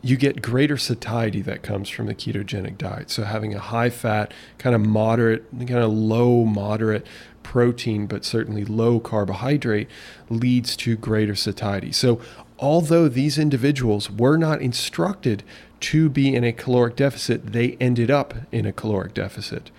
you 0.03 0.17
get 0.17 0.43
greater 0.43 0.77
satiety 0.77 1.41
that 1.43 1.63
comes 1.63 1.89
from 1.89 2.07
the 2.07 2.15
ketogenic 2.15 2.79
diet. 2.79 3.11
So 3.11 3.25
having 3.25 3.55
a 3.55 3.59
high 3.59 3.91
fat, 3.91 4.33
kind 4.57 4.75
of 4.75 4.81
moderate, 4.81 5.49
kind 5.53 5.71
of 5.71 5.93
low 5.93 6.45
moderate 6.45 7.07
protein, 7.43 8.07
but 8.07 8.25
certainly 8.25 8.65
low 8.65 9.01
carbohydrate 9.01 9.89
leads 10.29 10.77
to 10.77 10.97
greater 10.97 11.35
satiety. 11.35 11.93
So 11.93 12.21
although 12.59 13.09
these 13.09 13.39
individuals 13.39 14.11
were 14.11 14.37
not 14.37 14.61
instructed 14.61 15.43
to 15.81 16.09
be 16.09 16.35
in 16.35 16.45
a 16.45 16.53
caloric 16.53 16.97
deficit, 16.97 17.53
they 17.53 17.77
ended 17.81 18.11
up 18.11 18.35
in 18.53 18.67
a 18.67 18.73
caloric 18.73 19.15
deficit. 19.15 19.71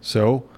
So 0.00 0.48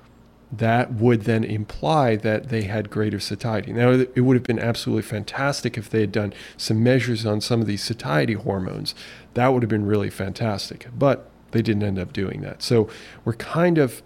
that 0.52 0.94
would 0.94 1.22
then 1.22 1.42
imply 1.42 2.14
that 2.16 2.48
they 2.48 2.62
had 2.62 2.88
greater 2.88 3.18
satiety. 3.18 3.72
Now, 3.72 3.90
it 3.90 4.20
would 4.20 4.36
have 4.36 4.44
been 4.44 4.60
absolutely 4.60 5.02
fantastic 5.02 5.76
if 5.76 5.90
they 5.90 6.00
had 6.00 6.12
done 6.12 6.32
some 6.56 6.82
measures 6.82 7.26
on 7.26 7.40
some 7.40 7.60
of 7.60 7.66
these 7.66 7.82
satiety 7.82 8.34
hormones. 8.34 8.94
That 9.34 9.48
would 9.48 9.62
have 9.62 9.70
been 9.70 9.86
really 9.86 10.10
fantastic, 10.10 10.86
but 10.96 11.28
they 11.50 11.62
didn't 11.62 11.82
end 11.82 11.98
up 11.98 12.12
doing 12.12 12.40
that. 12.42 12.62
So 12.62 12.88
we're 13.24 13.34
kind 13.34 13.78
of 13.78 14.02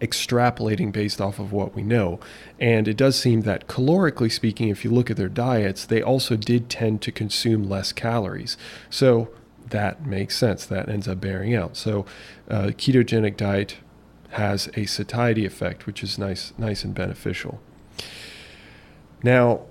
extrapolating 0.00 0.92
based 0.92 1.20
off 1.20 1.38
of 1.38 1.52
what 1.52 1.74
we 1.74 1.82
know. 1.82 2.20
And 2.58 2.88
it 2.88 2.96
does 2.96 3.18
seem 3.18 3.42
that 3.42 3.68
calorically 3.68 4.30
speaking, 4.30 4.68
if 4.68 4.84
you 4.84 4.90
look 4.90 5.10
at 5.10 5.16
their 5.16 5.28
diets, 5.28 5.84
they 5.84 6.02
also 6.02 6.36
did 6.36 6.68
tend 6.68 7.02
to 7.02 7.12
consume 7.12 7.68
less 7.68 7.92
calories. 7.92 8.56
So 8.90 9.28
that 9.70 10.06
makes 10.06 10.36
sense. 10.36 10.64
That 10.66 10.88
ends 10.88 11.08
up 11.08 11.20
bearing 11.20 11.54
out. 11.54 11.76
So, 11.76 12.06
uh, 12.48 12.68
ketogenic 12.76 13.36
diet 13.36 13.76
has 14.30 14.68
a 14.74 14.86
satiety 14.86 15.44
effect, 15.44 15.86
which 15.86 16.02
is 16.02 16.18
nice, 16.18 16.52
nice 16.58 16.84
and 16.84 16.94
beneficial. 16.94 17.60
Now, 19.22 19.62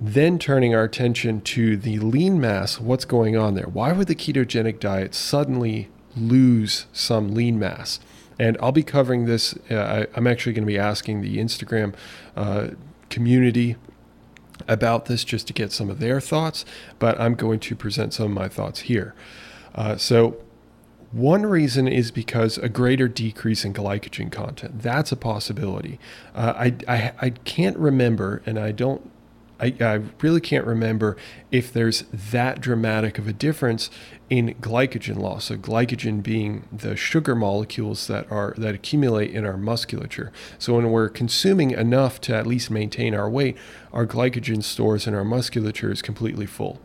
then 0.00 0.38
turning 0.38 0.74
our 0.74 0.84
attention 0.84 1.40
to 1.42 1.76
the 1.76 1.98
lean 1.98 2.40
mass, 2.40 2.80
what's 2.80 3.04
going 3.04 3.36
on 3.36 3.54
there? 3.54 3.68
Why 3.68 3.92
would 3.92 4.08
the 4.08 4.14
ketogenic 4.14 4.80
diet 4.80 5.14
suddenly 5.14 5.88
lose 6.16 6.86
some 6.92 7.34
lean 7.34 7.58
mass? 7.58 8.00
And 8.42 8.56
I'll 8.60 8.72
be 8.72 8.82
covering 8.82 9.26
this. 9.26 9.54
Uh, 9.70 10.06
I, 10.12 10.18
am 10.18 10.26
actually 10.26 10.52
going 10.52 10.64
to 10.64 10.72
be 10.72 10.76
asking 10.76 11.20
the 11.20 11.38
Instagram 11.38 11.94
uh, 12.36 12.70
community 13.08 13.76
about 14.66 15.04
this 15.04 15.22
just 15.22 15.46
to 15.46 15.52
get 15.52 15.70
some 15.70 15.88
of 15.88 16.00
their 16.00 16.20
thoughts, 16.20 16.64
but 16.98 17.20
I'm 17.20 17.36
going 17.36 17.60
to 17.60 17.76
present 17.76 18.12
some 18.12 18.24
of 18.24 18.32
my 18.32 18.48
thoughts 18.48 18.80
here. 18.80 19.14
Uh, 19.76 19.96
so, 19.96 20.42
one 21.12 21.46
reason 21.46 21.86
is 21.86 22.10
because 22.10 22.58
a 22.58 22.68
greater 22.68 23.06
decrease 23.06 23.64
in 23.64 23.74
glycogen 23.74 24.32
content. 24.32 24.82
That's 24.82 25.12
a 25.12 25.16
possibility. 25.16 26.00
Uh, 26.34 26.52
I, 26.56 26.74
I, 26.88 27.12
I 27.20 27.30
can't 27.30 27.78
remember, 27.78 28.42
and 28.44 28.58
I 28.58 28.72
don't 28.72 29.08
I, 29.62 29.74
I, 29.80 30.00
really 30.20 30.40
can't 30.40 30.66
remember 30.66 31.16
if 31.52 31.72
there's 31.72 32.02
that 32.12 32.60
dramatic 32.60 33.16
of 33.16 33.28
a 33.28 33.32
difference 33.32 33.90
in 34.28 34.54
glycogen 34.54 35.18
loss. 35.18 35.44
So 35.44 35.56
glycogen 35.56 36.20
being 36.20 36.68
the 36.72 36.96
sugar 36.96 37.36
molecules 37.36 38.08
that 38.08 38.30
are 38.30 38.54
that 38.58 38.74
accumulate 38.74 39.30
in 39.30 39.46
our 39.46 39.56
musculature. 39.56 40.32
So 40.58 40.74
when 40.74 40.90
we're 40.90 41.08
consuming 41.08 41.70
enough 41.70 42.20
to 42.22 42.34
at 42.34 42.46
least 42.46 42.70
maintain 42.70 43.14
our 43.14 43.30
weight, 43.30 43.56
our 43.92 44.04
glycogen 44.04 44.64
stores 44.64 45.06
in 45.06 45.14
our 45.14 45.24
musculature 45.24 45.92
is 45.92 46.02
completely 46.02 46.46
full. 46.46 46.80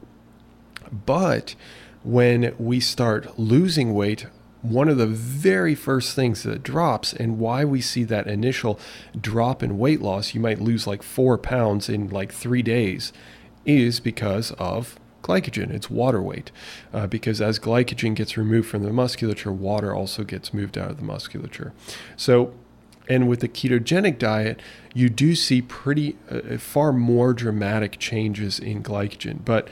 But 0.91 1.55
when 2.03 2.53
we 2.59 2.79
start 2.79 3.39
losing 3.39 3.95
weight, 3.95 4.27
one 4.69 4.89
of 4.89 4.97
the 4.97 5.07
very 5.07 5.75
first 5.75 6.15
things 6.15 6.43
that 6.43 6.63
drops 6.63 7.13
and 7.13 7.39
why 7.39 7.63
we 7.65 7.81
see 7.81 8.03
that 8.05 8.27
initial 8.27 8.79
drop 9.19 9.63
in 9.63 9.77
weight 9.77 10.01
loss, 10.01 10.33
you 10.33 10.39
might 10.39 10.61
lose 10.61 10.87
like 10.87 11.03
four 11.03 11.37
pounds 11.37 11.89
in 11.89 12.09
like 12.09 12.31
three 12.31 12.61
days, 12.61 13.13
is 13.65 13.99
because 13.99 14.51
of 14.53 14.99
glycogen. 15.23 15.71
It's 15.71 15.89
water 15.89 16.21
weight. 16.21 16.51
Uh, 16.93 17.07
because 17.07 17.41
as 17.41 17.59
glycogen 17.59 18.15
gets 18.15 18.37
removed 18.37 18.69
from 18.69 18.83
the 18.83 18.93
musculature, 18.93 19.51
water 19.51 19.93
also 19.93 20.23
gets 20.23 20.53
moved 20.53 20.77
out 20.77 20.91
of 20.91 20.97
the 20.97 21.03
musculature. 21.03 21.73
So, 22.15 22.53
and 23.09 23.27
with 23.27 23.39
the 23.39 23.47
ketogenic 23.47 24.19
diet, 24.19 24.61
you 24.93 25.09
do 25.09 25.35
see 25.35 25.61
pretty 25.61 26.17
uh, 26.29 26.57
far 26.57 26.91
more 26.91 27.33
dramatic 27.33 27.99
changes 27.99 28.59
in 28.59 28.83
glycogen. 28.83 29.43
But 29.45 29.69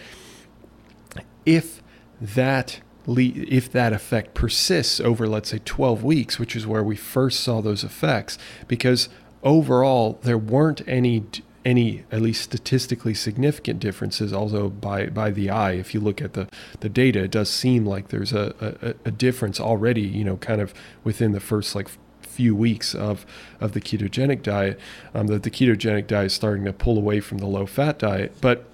if 1.46 1.82
that 2.20 2.80
if 3.08 3.72
that 3.72 3.94
effect 3.94 4.34
persists 4.34 5.00
over, 5.00 5.28
let's 5.28 5.50
say, 5.50 5.60
12 5.64 6.04
weeks, 6.04 6.40
which 6.40 6.56
is 6.56 6.66
where 6.66 6.84
we 6.84 6.96
first 6.96 7.42
saw 7.42 7.62
those 7.62 7.84
effects, 7.84 8.38
because 8.68 9.10
overall 9.44 10.20
there 10.24 10.38
weren't 10.38 10.82
any 10.88 11.24
any 11.64 12.04
at 12.12 12.22
least 12.22 12.44
statistically 12.44 13.14
significant 13.14 13.80
differences 13.80 14.32
although 14.32 14.70
by 14.70 15.08
by 15.08 15.32
the 15.32 15.50
eye 15.50 15.72
if 15.72 15.96
you 15.96 16.00
look 16.00 16.22
at 16.22 16.34
the 16.34 16.48
the 16.82 16.90
data 16.90 17.24
it 17.24 17.32
does 17.32 17.50
seem 17.50 17.86
like 17.88 18.10
there's 18.10 18.34
a, 18.34 18.54
a, 18.82 18.94
a 19.08 19.12
difference 19.12 19.60
already 19.60 20.02
you 20.02 20.24
know 20.24 20.38
kind 20.38 20.62
of 20.62 20.76
within 21.04 21.32
the 21.32 21.40
first 21.40 21.74
like 21.74 21.88
few 22.36 22.56
weeks 22.56 22.94
of 22.94 23.26
of 23.62 23.72
the 23.72 23.80
ketogenic 23.80 24.44
diet 24.44 24.80
um, 25.14 25.28
that 25.28 25.44
the 25.44 25.50
ketogenic 25.50 26.06
diet 26.06 26.28
is 26.28 26.34
starting 26.34 26.66
to 26.66 26.74
pull 26.74 26.98
away 26.98 27.22
from 27.22 27.38
the 27.38 27.46
low 27.46 27.66
fat 27.66 27.98
diet. 27.98 28.36
But 28.42 28.66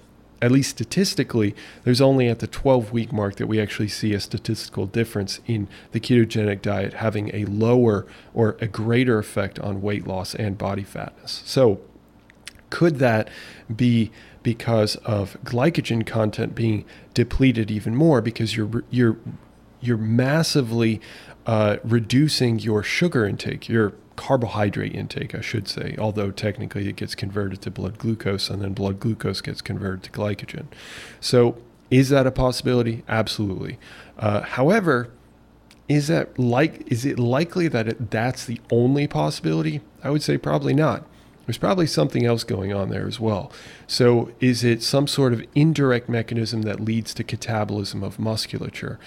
at 0.42 0.50
least 0.50 0.70
statistically, 0.70 1.54
there's 1.84 2.00
only 2.00 2.28
at 2.28 2.40
the 2.40 2.48
12 2.48 2.92
week 2.92 3.12
mark 3.12 3.36
that 3.36 3.46
we 3.46 3.60
actually 3.60 3.88
see 3.88 4.12
a 4.12 4.20
statistical 4.20 4.86
difference 4.86 5.40
in 5.46 5.68
the 5.92 6.00
ketogenic 6.00 6.60
diet 6.60 6.94
having 6.94 7.30
a 7.32 7.44
lower 7.44 8.06
or 8.34 8.56
a 8.60 8.66
greater 8.66 9.18
effect 9.18 9.60
on 9.60 9.80
weight 9.80 10.04
loss 10.04 10.34
and 10.34 10.58
body 10.58 10.82
fatness. 10.82 11.42
So, 11.46 11.80
could 12.70 12.96
that 12.96 13.28
be 13.74 14.10
because 14.42 14.96
of 14.96 15.36
glycogen 15.44 16.04
content 16.04 16.54
being 16.54 16.84
depleted 17.14 17.70
even 17.70 17.94
more 17.94 18.20
because 18.20 18.56
you're 18.56 18.82
you're 18.90 19.18
you're 19.80 19.98
massively 19.98 21.00
uh, 21.46 21.76
reducing 21.84 22.58
your 22.58 22.82
sugar 22.82 23.26
intake, 23.26 23.68
your 23.68 23.92
carbohydrate 24.16 24.94
intake, 24.94 25.34
I 25.34 25.40
should 25.40 25.68
say, 25.68 25.94
although 25.98 26.30
technically 26.30 26.88
it 26.88 26.96
gets 26.96 27.14
converted 27.14 27.62
to 27.62 27.70
blood 27.70 27.98
glucose 27.98 28.50
and 28.50 28.62
then 28.62 28.72
blood 28.72 29.00
glucose 29.00 29.40
gets 29.40 29.60
converted 29.60 30.02
to 30.04 30.10
glycogen. 30.10 30.66
So, 31.20 31.56
is 31.90 32.08
that 32.08 32.26
a 32.26 32.30
possibility? 32.30 33.04
Absolutely. 33.06 33.78
Uh, 34.18 34.40
however, 34.40 35.10
is 35.88 36.08
that 36.08 36.38
like 36.38 36.90
is 36.90 37.04
it 37.04 37.18
likely 37.18 37.68
that 37.68 37.88
it, 37.88 38.10
that's 38.10 38.46
the 38.46 38.60
only 38.70 39.06
possibility? 39.06 39.80
I 40.02 40.10
would 40.10 40.22
say 40.22 40.38
probably 40.38 40.74
not. 40.74 41.06
There's 41.46 41.58
probably 41.58 41.86
something 41.86 42.24
else 42.24 42.44
going 42.44 42.72
on 42.72 42.88
there 42.88 43.06
as 43.06 43.18
well. 43.18 43.50
So, 43.86 44.30
is 44.40 44.62
it 44.62 44.82
some 44.82 45.06
sort 45.06 45.32
of 45.32 45.44
indirect 45.54 46.08
mechanism 46.08 46.62
that 46.62 46.80
leads 46.80 47.12
to 47.14 47.24
catabolism 47.24 48.04
of 48.04 48.18
musculature? 48.18 48.98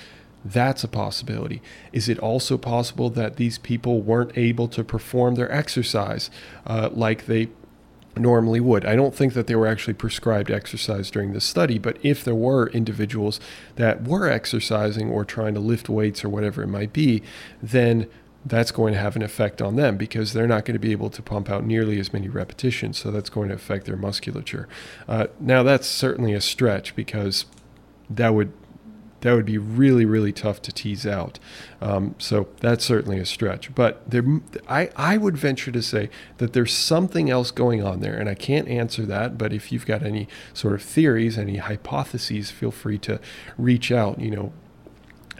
That's 0.45 0.83
a 0.83 0.87
possibility. 0.87 1.61
Is 1.91 2.07
it 2.07 2.19
also 2.19 2.57
possible 2.57 3.09
that 3.09 3.37
these 3.37 3.57
people 3.57 4.01
weren't 4.01 4.37
able 4.37 4.67
to 4.69 4.83
perform 4.83 5.35
their 5.35 5.51
exercise 5.51 6.29
uh, 6.67 6.89
like 6.93 7.25
they 7.25 7.49
normally 8.17 8.59
would. 8.59 8.85
I 8.85 8.95
don't 8.95 9.13
think 9.13 9.33
that 9.33 9.47
they 9.47 9.55
were 9.55 9.67
actually 9.67 9.95
prescribed 9.95 10.49
exercise 10.49 11.11
during 11.11 11.33
this 11.33 11.43
study, 11.43 11.77
but 11.77 11.97
if 12.01 12.23
there 12.23 12.35
were 12.35 12.69
individuals 12.69 13.39
that 13.75 14.07
were 14.07 14.29
exercising 14.29 15.09
or 15.09 15.25
trying 15.25 15.53
to 15.55 15.59
lift 15.59 15.89
weights 15.89 16.23
or 16.23 16.29
whatever 16.29 16.63
it 16.63 16.67
might 16.67 16.93
be, 16.93 17.21
then 17.61 18.07
that's 18.45 18.71
going 18.71 18.93
to 18.93 18.99
have 18.99 19.15
an 19.15 19.23
effect 19.23 19.61
on 19.61 19.75
them 19.75 19.97
because 19.97 20.33
they're 20.33 20.47
not 20.47 20.65
going 20.65 20.75
to 20.75 20.79
be 20.79 20.91
able 20.91 21.09
to 21.09 21.21
pump 21.21 21.49
out 21.49 21.65
nearly 21.65 21.99
as 21.99 22.13
many 22.13 22.29
repetitions. 22.29 22.97
So 22.99 23.09
that's 23.11 23.29
going 23.29 23.49
to 23.49 23.55
affect 23.55 23.85
their 23.85 23.97
musculature. 23.97 24.67
Uh, 25.07 25.27
now, 25.39 25.63
that's 25.63 25.87
certainly 25.87 26.33
a 26.33 26.41
stretch 26.41 26.95
because 26.95 27.45
that 28.09 28.33
would 28.33 28.53
that 29.25 29.33
would 29.33 29.45
be 29.45 29.57
really, 29.57 30.05
really 30.05 30.31
tough 30.31 30.61
to 30.61 30.71
tease 30.71 31.07
out. 31.07 31.39
Um, 31.81 32.13
so 32.19 32.47
that's 32.59 32.85
certainly 32.85 33.17
a 33.17 33.25
stretch. 33.25 33.73
But 33.73 34.07
there, 34.07 34.23
I, 34.69 34.91
I 34.95 35.17
would 35.17 35.35
venture 35.35 35.71
to 35.71 35.81
say 35.81 36.11
that 36.37 36.53
there's 36.53 36.71
something 36.71 37.31
else 37.31 37.49
going 37.49 37.83
on 37.83 38.01
there, 38.01 38.15
and 38.15 38.29
I 38.29 38.35
can't 38.35 38.67
answer 38.67 39.03
that. 39.07 39.35
But 39.35 39.51
if 39.51 39.71
you've 39.71 39.87
got 39.87 40.03
any 40.03 40.27
sort 40.53 40.75
of 40.75 40.83
theories, 40.83 41.39
any 41.39 41.57
hypotheses, 41.57 42.51
feel 42.51 42.69
free 42.69 42.99
to 42.99 43.19
reach 43.57 43.91
out. 43.91 44.19
You 44.19 44.29
know, 44.29 44.53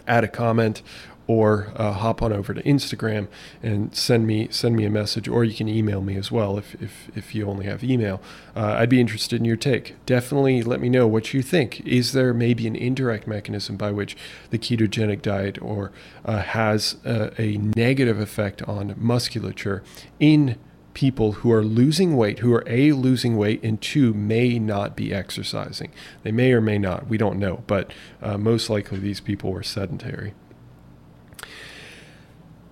add 0.08 0.24
a 0.24 0.30
comment 0.30 0.82
or 1.27 1.71
uh, 1.75 1.91
hop 1.91 2.21
on 2.21 2.31
over 2.31 2.53
to 2.53 2.61
Instagram 2.63 3.27
and 3.63 3.95
send 3.95 4.27
me 4.27 4.47
send 4.51 4.75
me 4.75 4.85
a 4.85 4.89
message, 4.89 5.27
or 5.27 5.43
you 5.43 5.53
can 5.53 5.67
email 5.67 6.01
me 6.01 6.15
as 6.15 6.31
well 6.31 6.57
if 6.57 6.75
if, 6.81 7.09
if 7.15 7.35
you 7.35 7.47
only 7.47 7.65
have 7.65 7.83
email. 7.83 8.21
Uh, 8.55 8.75
I'd 8.79 8.89
be 8.89 8.99
interested 8.99 9.39
in 9.39 9.45
your 9.45 9.57
take. 9.57 9.95
Definitely 10.05 10.63
let 10.63 10.79
me 10.79 10.89
know 10.89 11.07
what 11.07 11.33
you 11.33 11.41
think. 11.41 11.81
Is 11.81 12.11
there 12.11 12.33
maybe 12.33 12.67
an 12.67 12.75
indirect 12.75 13.27
mechanism 13.27 13.75
by 13.75 13.91
which 13.91 14.15
the 14.49 14.59
ketogenic 14.59 15.21
diet 15.21 15.61
or 15.61 15.91
uh, 16.23 16.39
has 16.39 16.97
a, 17.05 17.41
a 17.41 17.57
negative 17.57 18.19
effect 18.19 18.61
on 18.63 18.95
musculature 18.97 19.83
in 20.19 20.57
people 20.93 21.33
who 21.33 21.51
are 21.51 21.63
losing 21.63 22.15
weight, 22.15 22.39
who 22.39 22.53
are 22.53 22.63
A, 22.67 22.93
losing 22.93 23.35
weight, 23.35 23.61
and 23.63 23.79
two, 23.81 24.13
may 24.13 24.57
not 24.57 24.95
be 24.95 25.13
exercising. 25.13 25.91
They 26.23 26.31
may 26.31 26.53
or 26.53 26.61
may 26.61 26.79
not, 26.79 27.07
we 27.07 27.17
don't 27.17 27.38
know, 27.38 27.63
but 27.67 27.91
uh, 28.21 28.38
most 28.38 28.69
likely 28.69 28.99
these 28.99 29.19
people 29.19 29.51
were 29.51 29.61
sedentary. 29.61 30.33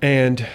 And 0.03 0.45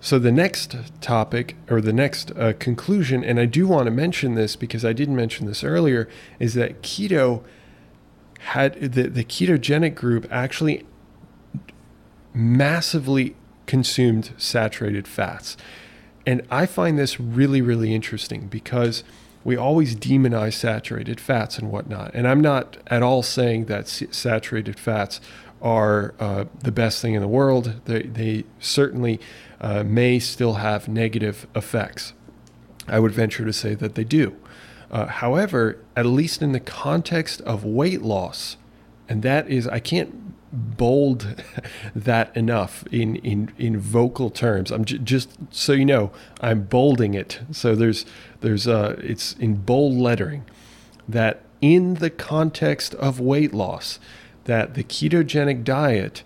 so 0.00 0.18
the 0.18 0.32
next 0.32 0.74
topic 1.00 1.54
or 1.70 1.80
the 1.80 1.92
next 1.92 2.32
uh, 2.32 2.54
conclusion, 2.58 3.22
and 3.22 3.38
I 3.38 3.46
do 3.46 3.68
want 3.68 3.84
to 3.84 3.92
mention 3.92 4.34
this 4.34 4.56
because 4.56 4.84
I 4.84 4.92
didn't 4.92 5.14
mention 5.14 5.46
this 5.46 5.62
earlier, 5.62 6.08
is 6.40 6.54
that 6.54 6.82
keto 6.82 7.44
had 8.40 8.74
the, 8.80 9.04
the 9.04 9.22
ketogenic 9.22 9.94
group 9.94 10.26
actually 10.28 10.84
massively 12.34 13.36
consumed 13.66 14.32
saturated 14.36 15.06
fats. 15.06 15.56
And 16.26 16.42
I 16.50 16.66
find 16.66 16.98
this 16.98 17.20
really, 17.20 17.62
really 17.62 17.94
interesting 17.94 18.48
because 18.48 19.04
we 19.44 19.56
always 19.56 19.94
demonize 19.94 20.54
saturated 20.54 21.20
fats 21.20 21.58
and 21.58 21.70
whatnot. 21.70 22.10
And 22.12 22.26
I'm 22.26 22.40
not 22.40 22.76
at 22.88 23.04
all 23.04 23.22
saying 23.22 23.66
that 23.66 23.86
saturated 23.86 24.80
fats 24.80 25.20
are 25.62 26.14
uh, 26.18 26.44
the 26.62 26.72
best 26.72 27.00
thing 27.00 27.14
in 27.14 27.22
the 27.22 27.28
world. 27.28 27.80
They, 27.84 28.02
they 28.02 28.44
certainly 28.58 29.20
uh, 29.60 29.84
may 29.84 30.18
still 30.18 30.54
have 30.54 30.88
negative 30.88 31.46
effects. 31.54 32.12
I 32.88 32.98
would 32.98 33.12
venture 33.12 33.44
to 33.44 33.52
say 33.52 33.74
that 33.74 33.94
they 33.94 34.04
do. 34.04 34.36
Uh, 34.90 35.06
however, 35.06 35.78
at 35.96 36.04
least 36.04 36.42
in 36.42 36.52
the 36.52 36.60
context 36.60 37.40
of 37.42 37.64
weight 37.64 38.02
loss, 38.02 38.56
and 39.08 39.22
that 39.22 39.48
is, 39.48 39.66
I 39.68 39.78
can't 39.78 40.22
bold 40.52 41.42
that 41.94 42.36
enough 42.36 42.84
in, 42.92 43.16
in, 43.16 43.52
in 43.56 43.78
vocal 43.78 44.30
terms. 44.30 44.70
I'm 44.70 44.84
j- 44.84 44.98
just 44.98 45.30
so 45.50 45.72
you 45.72 45.86
know, 45.86 46.12
I'm 46.40 46.64
bolding 46.64 47.14
it. 47.14 47.40
So 47.52 47.74
there's 47.74 48.04
there's 48.40 48.68
uh, 48.68 48.96
it's 48.98 49.32
in 49.34 49.56
bold 49.56 49.94
lettering 49.94 50.44
that 51.08 51.42
in 51.60 51.94
the 51.94 52.10
context 52.10 52.94
of 52.96 53.18
weight 53.20 53.54
loss, 53.54 53.98
that 54.44 54.74
the 54.74 54.84
ketogenic 54.84 55.64
diet 55.64 56.22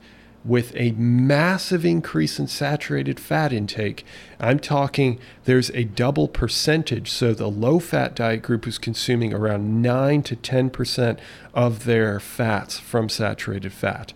with 0.46 0.72
a 0.76 0.92
massive 0.92 1.84
increase 1.84 2.38
in 2.38 2.46
saturated 2.46 3.18
fat 3.18 3.52
intake. 3.52 4.04
I'm 4.38 4.60
talking 4.60 5.18
there's 5.44 5.70
a 5.70 5.82
double 5.82 6.28
percentage. 6.28 7.10
So 7.10 7.34
the 7.34 7.48
low 7.50 7.80
fat 7.80 8.14
diet 8.14 8.42
group 8.42 8.66
is 8.66 8.78
consuming 8.78 9.34
around 9.34 9.82
9 9.82 10.22
to 10.22 10.36
10% 10.36 11.18
of 11.52 11.84
their 11.84 12.20
fats 12.20 12.78
from 12.78 13.08
saturated 13.08 13.72
fat. 13.72 14.12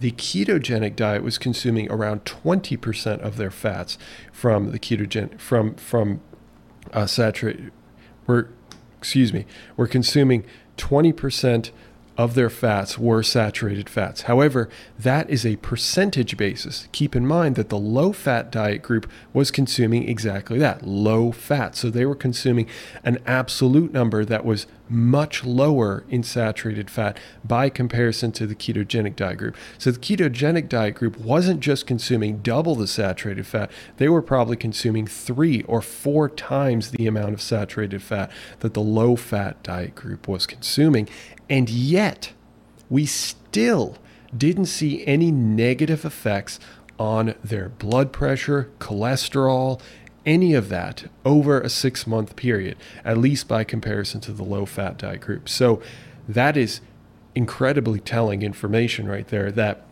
The 0.00 0.12
ketogenic 0.12 0.96
diet 0.96 1.22
was 1.22 1.36
consuming 1.36 1.90
around 1.90 2.24
20% 2.24 3.20
of 3.20 3.36
their 3.36 3.50
fats 3.50 3.98
from 4.32 4.72
the 4.72 4.78
ketogen 4.78 5.38
from 5.38 5.74
from 5.74 6.20
uh, 6.92 7.06
saturated 7.06 7.72
we're 8.26 8.48
excuse 8.98 9.34
me, 9.34 9.44
we're 9.76 9.86
consuming 9.86 10.46
20% 10.78 11.70
of 12.16 12.34
their 12.34 12.50
fats 12.50 12.98
were 12.98 13.22
saturated 13.22 13.88
fats. 13.88 14.22
However, 14.22 14.68
that 14.98 15.28
is 15.28 15.44
a 15.44 15.56
percentage 15.56 16.36
basis. 16.36 16.88
Keep 16.92 17.16
in 17.16 17.26
mind 17.26 17.56
that 17.56 17.70
the 17.70 17.78
low 17.78 18.12
fat 18.12 18.52
diet 18.52 18.82
group 18.82 19.10
was 19.32 19.50
consuming 19.50 20.08
exactly 20.08 20.58
that 20.58 20.86
low 20.86 21.32
fat. 21.32 21.74
So 21.74 21.90
they 21.90 22.06
were 22.06 22.14
consuming 22.14 22.68
an 23.02 23.18
absolute 23.26 23.92
number 23.92 24.24
that 24.24 24.44
was 24.44 24.66
much 24.88 25.44
lower 25.44 26.04
in 26.08 26.22
saturated 26.22 26.90
fat 26.90 27.18
by 27.42 27.68
comparison 27.68 28.30
to 28.32 28.46
the 28.46 28.54
ketogenic 28.54 29.16
diet 29.16 29.38
group. 29.38 29.56
So 29.78 29.90
the 29.90 29.98
ketogenic 29.98 30.68
diet 30.68 30.94
group 30.94 31.18
wasn't 31.18 31.60
just 31.60 31.86
consuming 31.86 32.38
double 32.38 32.74
the 32.74 32.86
saturated 32.86 33.46
fat, 33.46 33.70
they 33.96 34.08
were 34.08 34.22
probably 34.22 34.56
consuming 34.56 35.06
three 35.06 35.62
or 35.62 35.80
four 35.80 36.28
times 36.28 36.90
the 36.90 37.06
amount 37.06 37.32
of 37.32 37.40
saturated 37.40 38.02
fat 38.02 38.30
that 38.60 38.74
the 38.74 38.82
low 38.82 39.16
fat 39.16 39.62
diet 39.62 39.94
group 39.94 40.28
was 40.28 40.46
consuming. 40.46 41.08
And 41.48 41.68
yet, 41.68 42.32
we 42.88 43.06
still 43.06 43.98
didn't 44.36 44.66
see 44.66 45.06
any 45.06 45.30
negative 45.30 46.04
effects 46.04 46.58
on 46.98 47.34
their 47.42 47.68
blood 47.68 48.12
pressure, 48.12 48.70
cholesterol, 48.78 49.80
any 50.26 50.54
of 50.54 50.68
that 50.70 51.04
over 51.24 51.60
a 51.60 51.68
six 51.68 52.06
month 52.06 52.36
period, 52.36 52.76
at 53.04 53.18
least 53.18 53.46
by 53.46 53.64
comparison 53.64 54.20
to 54.22 54.32
the 54.32 54.44
low 54.44 54.64
fat 54.64 54.96
diet 54.98 55.20
group. 55.20 55.48
So 55.48 55.82
that 56.28 56.56
is 56.56 56.80
incredibly 57.34 58.00
telling 58.00 58.42
information 58.42 59.06
right 59.08 59.26
there 59.28 59.50
that 59.52 59.84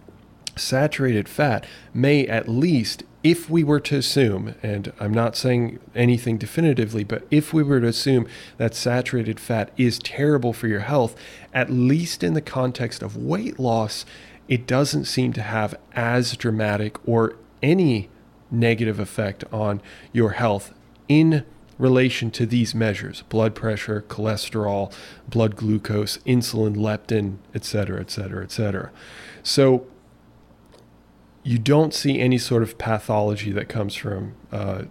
saturated 0.57 1.29
fat 1.29 1.67
may 1.93 2.27
at 2.27 2.49
least 2.49 3.05
if 3.23 3.49
we 3.49 3.63
were 3.63 3.81
to 3.81 3.97
assume, 3.97 4.55
and 4.63 4.93
I'm 4.99 5.15
not 5.15 5.37
saying 5.37 5.79
anything 5.95 6.39
definitively, 6.39 7.05
but 7.05 7.27
if 7.31 7.53
we 7.53 7.63
were 7.63 7.81
to 7.81 7.87
assume 7.87 8.27
that 8.57 8.75
saturated 8.75 9.39
fat 9.39 9.71
is 9.77 9.99
terrible 9.99 10.53
for 10.53 10.67
your 10.67 10.81
health, 10.81 11.15
at 11.55 11.71
least 11.71 12.25
in 12.25 12.35
the 12.35 12.41
context 12.41 13.03
of 13.03 13.17
weight 13.17 13.61
loss, 13.61 14.05
it 14.49 14.67
doesn't 14.67 15.05
seem 15.05 15.33
to 15.35 15.43
have 15.43 15.75
as 15.93 16.37
dramatic 16.37 16.97
or 17.09 17.37
any 17.63 18.09
negative 18.51 18.99
effect 18.99 19.45
on 19.53 19.81
your 20.13 20.33
health 20.33 20.75
in 21.09 21.45
relation 21.79 22.31
to 22.31 22.45
these 22.45 22.75
measures 22.75 23.23
blood 23.29 23.55
pressure, 23.55 24.05
cholesterol, 24.09 24.93
blood 25.29 25.57
glucose, 25.57 26.19
insulin, 26.19 26.77
leptin, 26.77 27.37
et 27.55 27.65
cetera, 27.65 28.01
et 28.01 28.11
cetera, 28.11 28.43
et 28.43 28.51
cetera. 28.51 28.91
So, 29.43 29.87
you 31.45 31.59
don't 31.59 31.93
see 31.93 32.21
any 32.21 32.39
sort 32.39 32.63
of 32.63 32.79
pathology 32.79 33.51
that 33.53 33.69
comes 33.69 33.95
from 33.95 34.35
uh, 34.53 34.83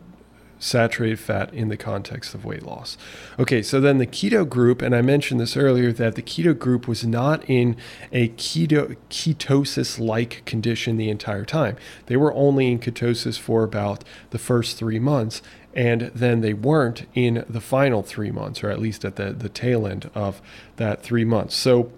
saturated 0.62 1.20
fat 1.20 1.52
in 1.54 1.70
the 1.70 1.78
context 1.78 2.36
of 2.36 2.46
weight 2.46 2.64
loss. 2.64 2.98
Okay, 3.40 3.62
so 3.62 3.82
then 3.82 3.98
the 3.98 4.06
keto 4.06 4.48
group, 4.48 4.82
and 4.82 4.96
I 4.96 5.02
mentioned 5.02 5.40
this 5.40 5.58
earlier 5.58 5.92
that 5.92 6.16
the 6.16 6.22
keto 6.22 6.58
group 6.58 6.88
was 6.88 7.04
not 7.04 7.44
in 7.50 7.76
a 8.12 8.30
keto 8.30 8.96
ketosis 9.10 10.00
like 10.00 10.44
condition 10.46 10.98
the 10.98 11.10
entire 11.10 11.46
time. 11.46 11.78
They 12.06 12.16
were 12.16 12.34
only 12.34 12.72
in 12.72 12.80
ketosis 12.80 13.40
for 13.40 13.64
about 13.64 14.04
the 14.30 14.38
first 14.38 14.78
three 14.78 15.00
months, 15.00 15.42
and 15.74 16.12
then 16.14 16.42
they 16.42 16.54
weren't 16.54 17.08
in 17.16 17.44
the 17.50 17.62
final 17.62 18.04
three 18.04 18.32
months, 18.32 18.64
or 18.64 18.70
at 18.70 18.80
least 18.80 19.04
at 19.04 19.16
the, 19.16 19.34
the 19.34 19.50
tail 19.50 19.88
end 19.88 20.12
of 20.14 20.42
that 20.76 21.02
three 21.02 21.26
months. 21.26 21.56
So, 21.56 21.92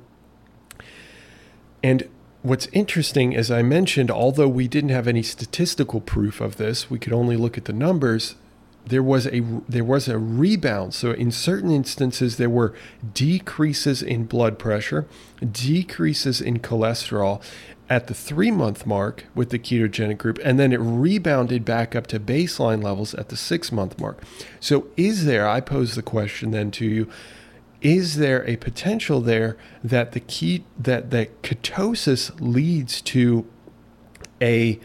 and 1.83 2.07
what's 2.43 2.67
interesting, 2.67 3.35
as 3.35 3.49
I 3.49 3.61
mentioned, 3.61 4.11
although 4.11 4.47
we 4.47 4.67
didn't 4.67 4.91
have 4.91 5.07
any 5.07 5.23
statistical 5.23 6.01
proof 6.01 6.39
of 6.41 6.57
this, 6.57 6.89
we 6.89 6.99
could 6.99 7.13
only 7.13 7.37
look 7.37 7.57
at 7.57 7.65
the 7.65 7.73
numbers. 7.73 8.35
There 8.85 9.01
was 9.01 9.25
a 9.27 9.41
there 9.67 9.83
was 9.83 10.09
a 10.09 10.17
rebound. 10.17 10.93
So 10.93 11.11
in 11.11 11.31
certain 11.31 11.71
instances, 11.71 12.35
there 12.35 12.49
were 12.49 12.73
decreases 13.13 14.03
in 14.03 14.25
blood 14.25 14.59
pressure, 14.59 15.07
decreases 15.39 16.41
in 16.41 16.59
cholesterol 16.59 17.41
at 17.89 18.07
the 18.07 18.13
three 18.13 18.51
month 18.51 18.85
mark 18.85 19.25
with 19.33 19.49
the 19.49 19.59
ketogenic 19.59 20.17
group, 20.17 20.37
and 20.43 20.59
then 20.59 20.73
it 20.73 20.79
rebounded 20.81 21.63
back 21.63 21.95
up 21.95 22.07
to 22.07 22.19
baseline 22.19 22.83
levels 22.83 23.13
at 23.13 23.29
the 23.29 23.37
six 23.37 23.71
month 23.71 23.97
mark. 23.99 24.21
So 24.59 24.87
is 24.97 25.23
there? 25.23 25.47
I 25.47 25.61
pose 25.61 25.95
the 25.95 26.03
question 26.03 26.51
then 26.51 26.69
to 26.71 26.85
you 26.85 27.09
is 27.83 28.15
there 28.15 28.47
a 28.47 28.55
potential 28.55 29.21
there 29.21 29.57
that 29.83 30.13
the 30.13 30.19
key 30.19 30.63
that 30.79 31.11
that 31.11 31.41
ketosis 31.43 32.31
leads 32.39 33.01
to 33.01 33.45
a 34.41 34.79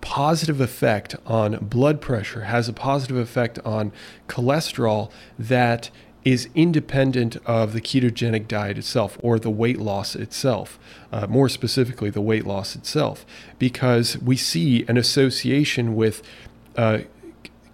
positive 0.00 0.60
effect 0.60 1.16
on 1.26 1.56
blood 1.56 2.00
pressure 2.00 2.42
has 2.42 2.68
a 2.68 2.72
positive 2.72 3.16
effect 3.16 3.58
on 3.64 3.92
cholesterol 4.28 5.10
that 5.36 5.90
is 6.24 6.48
independent 6.54 7.36
of 7.46 7.72
the 7.72 7.80
ketogenic 7.80 8.48
diet 8.48 8.78
itself 8.78 9.16
or 9.22 9.38
the 9.38 9.50
weight 9.50 9.78
loss 9.78 10.16
itself, 10.16 10.76
uh, 11.12 11.24
more 11.28 11.48
specifically, 11.48 12.10
the 12.10 12.20
weight 12.20 12.44
loss 12.44 12.74
itself, 12.74 13.24
because 13.60 14.18
we 14.18 14.36
see 14.36 14.84
an 14.88 14.96
association 14.96 15.94
with 15.94 16.22
uh, 16.76 16.98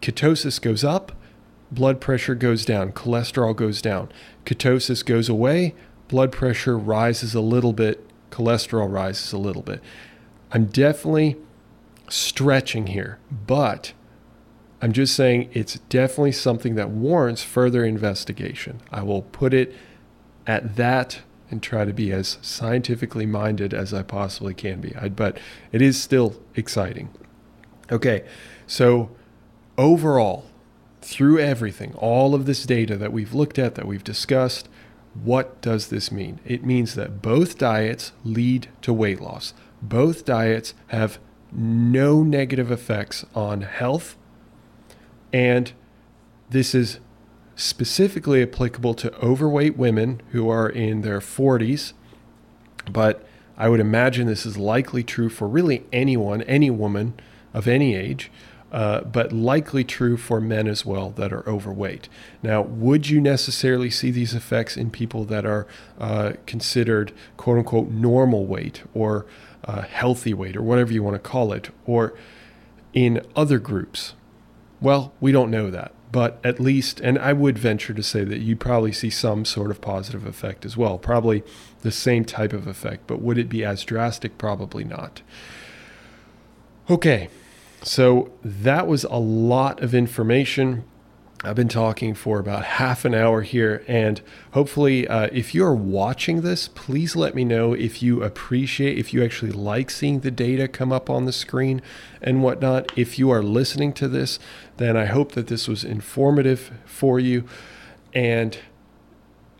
ketosis 0.03 0.61
goes 0.61 0.85
up, 0.85 1.13
blood 1.71 1.99
pressure 1.99 2.35
goes 2.35 2.67
down, 2.67 2.93
cholesterol 2.93 3.57
goes 3.57 3.81
down. 3.81 4.11
Ketosis 4.45 5.05
goes 5.05 5.29
away, 5.29 5.75
blood 6.09 6.33
pressure 6.33 6.77
rises 6.79 7.35
a 7.35 7.41
little 7.41 7.73
bit, 7.73 8.07
cholesterol 8.31 8.91
rises 8.91 9.33
a 9.33 9.39
little 9.39 9.63
bit. 9.63 9.81
I'm 10.51 10.67
definitely 10.67 11.37
stretching 12.09 12.89
here, 12.89 13.19
but 13.31 13.93
I'm 14.81 14.93
just 14.93 15.15
saying 15.15 15.49
it's 15.53 15.79
definitely 15.89 16.33
something 16.33 16.75
that 16.75 16.91
warrants 16.91 17.43
further 17.43 17.85
investigation. 17.85 18.81
I 18.91 19.03
will 19.03 19.23
put 19.23 19.55
it 19.55 19.75
at 20.47 20.77
that 20.77 21.21
and 21.51 21.63
try 21.63 21.85
to 21.85 21.93
be 21.93 22.11
as 22.13 22.39
scientifically 22.43 23.27
minded 23.27 23.73
as 23.73 23.95
I 23.95 24.03
possibly 24.03 24.55
can 24.55 24.81
be. 24.81 24.95
I, 24.97 25.09
but 25.09 25.39
it 25.71 25.81
is 25.81 26.01
still 26.01 26.41
exciting. 26.57 27.11
Okay, 27.91 28.25
so 28.67 29.11
overall, 29.79 30.47
through 31.05 31.39
everything, 31.39 31.95
all 31.95 32.35
of 32.35 32.47
this 32.47 32.65
data 32.65 32.97
that 32.97 33.13
we've 33.13 33.35
looked 33.35 33.59
at, 33.59 33.75
that 33.75 33.87
we've 33.87 34.05
discussed, 34.05 34.69
what 35.15 35.61
does 35.61 35.89
this 35.89 36.11
mean? 36.11 36.41
It 36.45 36.65
means 36.65 36.95
that 36.95 37.21
both 37.21 37.59
diets 37.59 38.13
lead 38.25 38.69
to 38.83 38.93
weight 38.93 39.21
loss. 39.21 39.53
Both 39.83 40.25
diets 40.25 40.75
have 40.89 41.19
no 41.53 42.23
negative 42.23 42.71
effects 42.71 43.27
on 43.35 43.63
health. 43.63 44.17
And 45.33 45.73
this 46.49 46.75
is 46.75 47.01
specifically 47.57 48.43
applicable 48.43 48.95
to 48.95 49.15
overweight 49.23 49.77
women 49.77 50.23
who 50.31 50.49
are 50.49 50.69
in 50.69 51.03
their 51.03 51.21
40s. 51.21 51.93
But 52.91 53.27
I 53.57 53.69
would 53.69 53.81
imagine 53.81 54.27
this 54.27 54.47
is 54.47 54.57
likely 54.57 55.03
true 55.03 55.29
for 55.29 55.47
really 55.47 55.85
anyone, 55.93 56.43
any 56.43 56.71
woman 56.71 57.15
of 57.53 57.69
any 57.69 57.95
age 57.95 58.31
uh, 58.73 59.03
but 59.03 59.33
likely 59.33 59.85
true 59.85 60.17
for 60.17 60.41
men 60.41 60.67
as 60.67 60.85
well 60.85 61.11
that 61.11 61.33
are 61.33 61.47
overweight. 61.49 62.09
Now, 62.43 62.63
would 62.63 63.09
you 63.11 63.21
necessarily 63.21 63.91
see 63.91 64.11
these 64.11 64.35
effects 64.35 64.77
in 64.77 64.91
people 64.91 65.25
that 65.27 65.45
are 65.45 65.67
uh, 66.01 66.33
considered 66.47 67.13
quote 67.37 67.59
unquote 67.59 67.91
normal 67.91 68.47
weight 68.47 68.83
or 68.95 69.27
uh, 69.65 69.83
healthy 69.83 70.33
weight 70.35 70.57
or 70.57 70.63
whatever 70.63 70.93
you 70.93 71.03
want 71.03 71.15
to 71.15 71.31
call 71.31 71.53
it, 71.53 71.71
or 71.87 72.15
in 72.95 73.25
other 73.37 73.59
groups? 73.59 74.15
Well, 74.81 75.13
we 75.21 75.33
don't 75.33 75.51
know 75.51 75.71
that. 75.71 75.93
But 76.11 76.41
at 76.45 76.61
least, 76.61 77.01
and 77.01 77.19
I 77.19 77.33
would 77.33 77.59
venture 77.59 77.95
to 77.95 78.03
say 78.03 78.23
that 78.25 78.41
you 78.41 78.55
probably 78.55 78.93
see 78.93 79.09
some 79.09 79.47
sort 79.47 79.71
of 79.71 79.81
positive 79.81 80.27
effect 80.27 80.67
as 80.67 80.77
well. 80.77 80.99
Probably 80.99 81.43
the 81.81 81.93
same 81.93 82.25
type 82.25 82.53
of 82.53 82.67
effect, 82.67 83.07
but 83.07 83.23
would 83.23 83.39
it 83.39 83.49
be 83.49 83.65
as 83.65 83.83
drastic? 83.85 84.37
Probably 84.37 84.85
not. 84.85 85.23
Okay, 86.91 87.29
so 87.83 88.31
that 88.45 88.87
was 88.87 89.05
a 89.05 89.17
lot 89.17 89.83
of 89.83 89.95
information. 89.95 90.85
I've 91.45 91.57
been 91.57 91.69
talking 91.69 92.15
for 92.15 92.39
about 92.39 92.65
half 92.65 93.05
an 93.05 93.15
hour 93.15 93.43
here, 93.43 93.85
and 93.89 94.21
hopefully, 94.53 95.09
uh, 95.09 95.29
if 95.33 95.57
you're 95.57 95.75
watching 95.75 96.43
this, 96.43 96.69
please 96.69 97.17
let 97.17 97.35
me 97.35 97.45
know 97.45 97.73
if 97.73 98.01
you 98.01 98.23
appreciate, 98.23 98.97
if 98.97 99.13
you 99.13 99.25
actually 99.25 99.51
like 99.51 99.91
seeing 99.91 100.21
the 100.21 100.31
data 100.31 100.69
come 100.69 100.93
up 100.93 101.11
on 101.11 101.25
the 101.25 101.33
screen 101.33 101.83
and 102.21 102.45
whatnot. 102.45 102.97
If 102.97 103.19
you 103.19 103.31
are 103.31 103.43
listening 103.43 103.93
to 103.95 104.07
this, 104.07 104.39
then 104.77 104.97
I 104.97 105.07
hope 105.07 105.33
that 105.33 105.49
this 105.49 105.67
was 105.67 105.83
informative 105.83 106.71
for 106.85 107.19
you. 107.19 107.45
And 108.15 108.57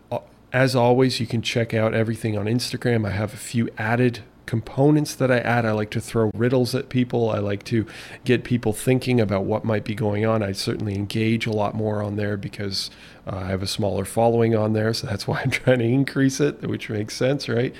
uh, 0.09 0.19
as 0.53 0.77
always, 0.77 1.19
you 1.19 1.27
can 1.27 1.41
check 1.41 1.73
out 1.73 1.93
everything 1.93 2.37
on 2.37 2.45
Instagram. 2.45 3.05
I 3.05 3.11
have 3.11 3.33
a 3.33 3.37
few 3.37 3.67
added 3.77 4.21
components 4.45 5.15
that 5.15 5.31
I 5.31 5.39
add. 5.39 5.65
I 5.65 5.71
like 5.71 5.89
to 5.91 6.01
throw 6.01 6.31
riddles 6.33 6.75
at 6.75 6.89
people. 6.89 7.29
I 7.29 7.39
like 7.39 7.63
to 7.65 7.85
get 8.23 8.43
people 8.43 8.73
thinking 8.73 9.19
about 9.19 9.45
what 9.45 9.63
might 9.63 9.83
be 9.83 9.95
going 9.95 10.25
on. 10.25 10.43
I 10.43 10.51
certainly 10.51 10.95
engage 10.95 11.45
a 11.45 11.51
lot 11.51 11.75
more 11.75 12.01
on 12.01 12.15
there 12.15 12.37
because 12.37 12.89
uh, 13.25 13.37
I 13.37 13.47
have 13.47 13.61
a 13.63 13.67
smaller 13.67 14.05
following 14.05 14.55
on 14.55 14.73
there. 14.73 14.93
So 14.93 15.07
that's 15.07 15.27
why 15.27 15.41
I'm 15.41 15.51
trying 15.51 15.79
to 15.79 15.85
increase 15.85 16.39
it, 16.39 16.61
which 16.67 16.89
makes 16.89 17.15
sense, 17.15 17.47
right? 17.47 17.73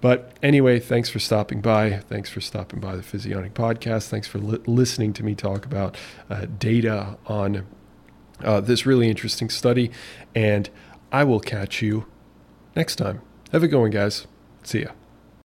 But 0.00 0.32
anyway, 0.42 0.78
thanks 0.78 1.08
for 1.08 1.18
stopping 1.18 1.60
by. 1.60 1.98
Thanks 1.98 2.30
for 2.30 2.40
stopping 2.40 2.78
by 2.78 2.94
the 2.94 3.02
Physionic 3.02 3.54
Podcast. 3.54 4.08
Thanks 4.08 4.28
for 4.28 4.38
li- 4.38 4.60
listening 4.66 5.12
to 5.14 5.24
me 5.24 5.34
talk 5.34 5.64
about 5.64 5.96
uh, 6.30 6.46
data 6.58 7.18
on 7.26 7.66
uh, 8.44 8.60
this 8.60 8.86
really 8.86 9.08
interesting 9.08 9.50
study. 9.50 9.90
And 10.34 10.70
I 11.10 11.24
will 11.24 11.40
catch 11.40 11.82
you 11.82 12.06
next 12.76 12.96
time. 12.96 13.22
Have 13.50 13.62
a 13.62 13.68
good 13.68 13.80
one, 13.80 13.90
guys. 13.90 14.26
See 14.62 14.82
ya. 14.82 14.90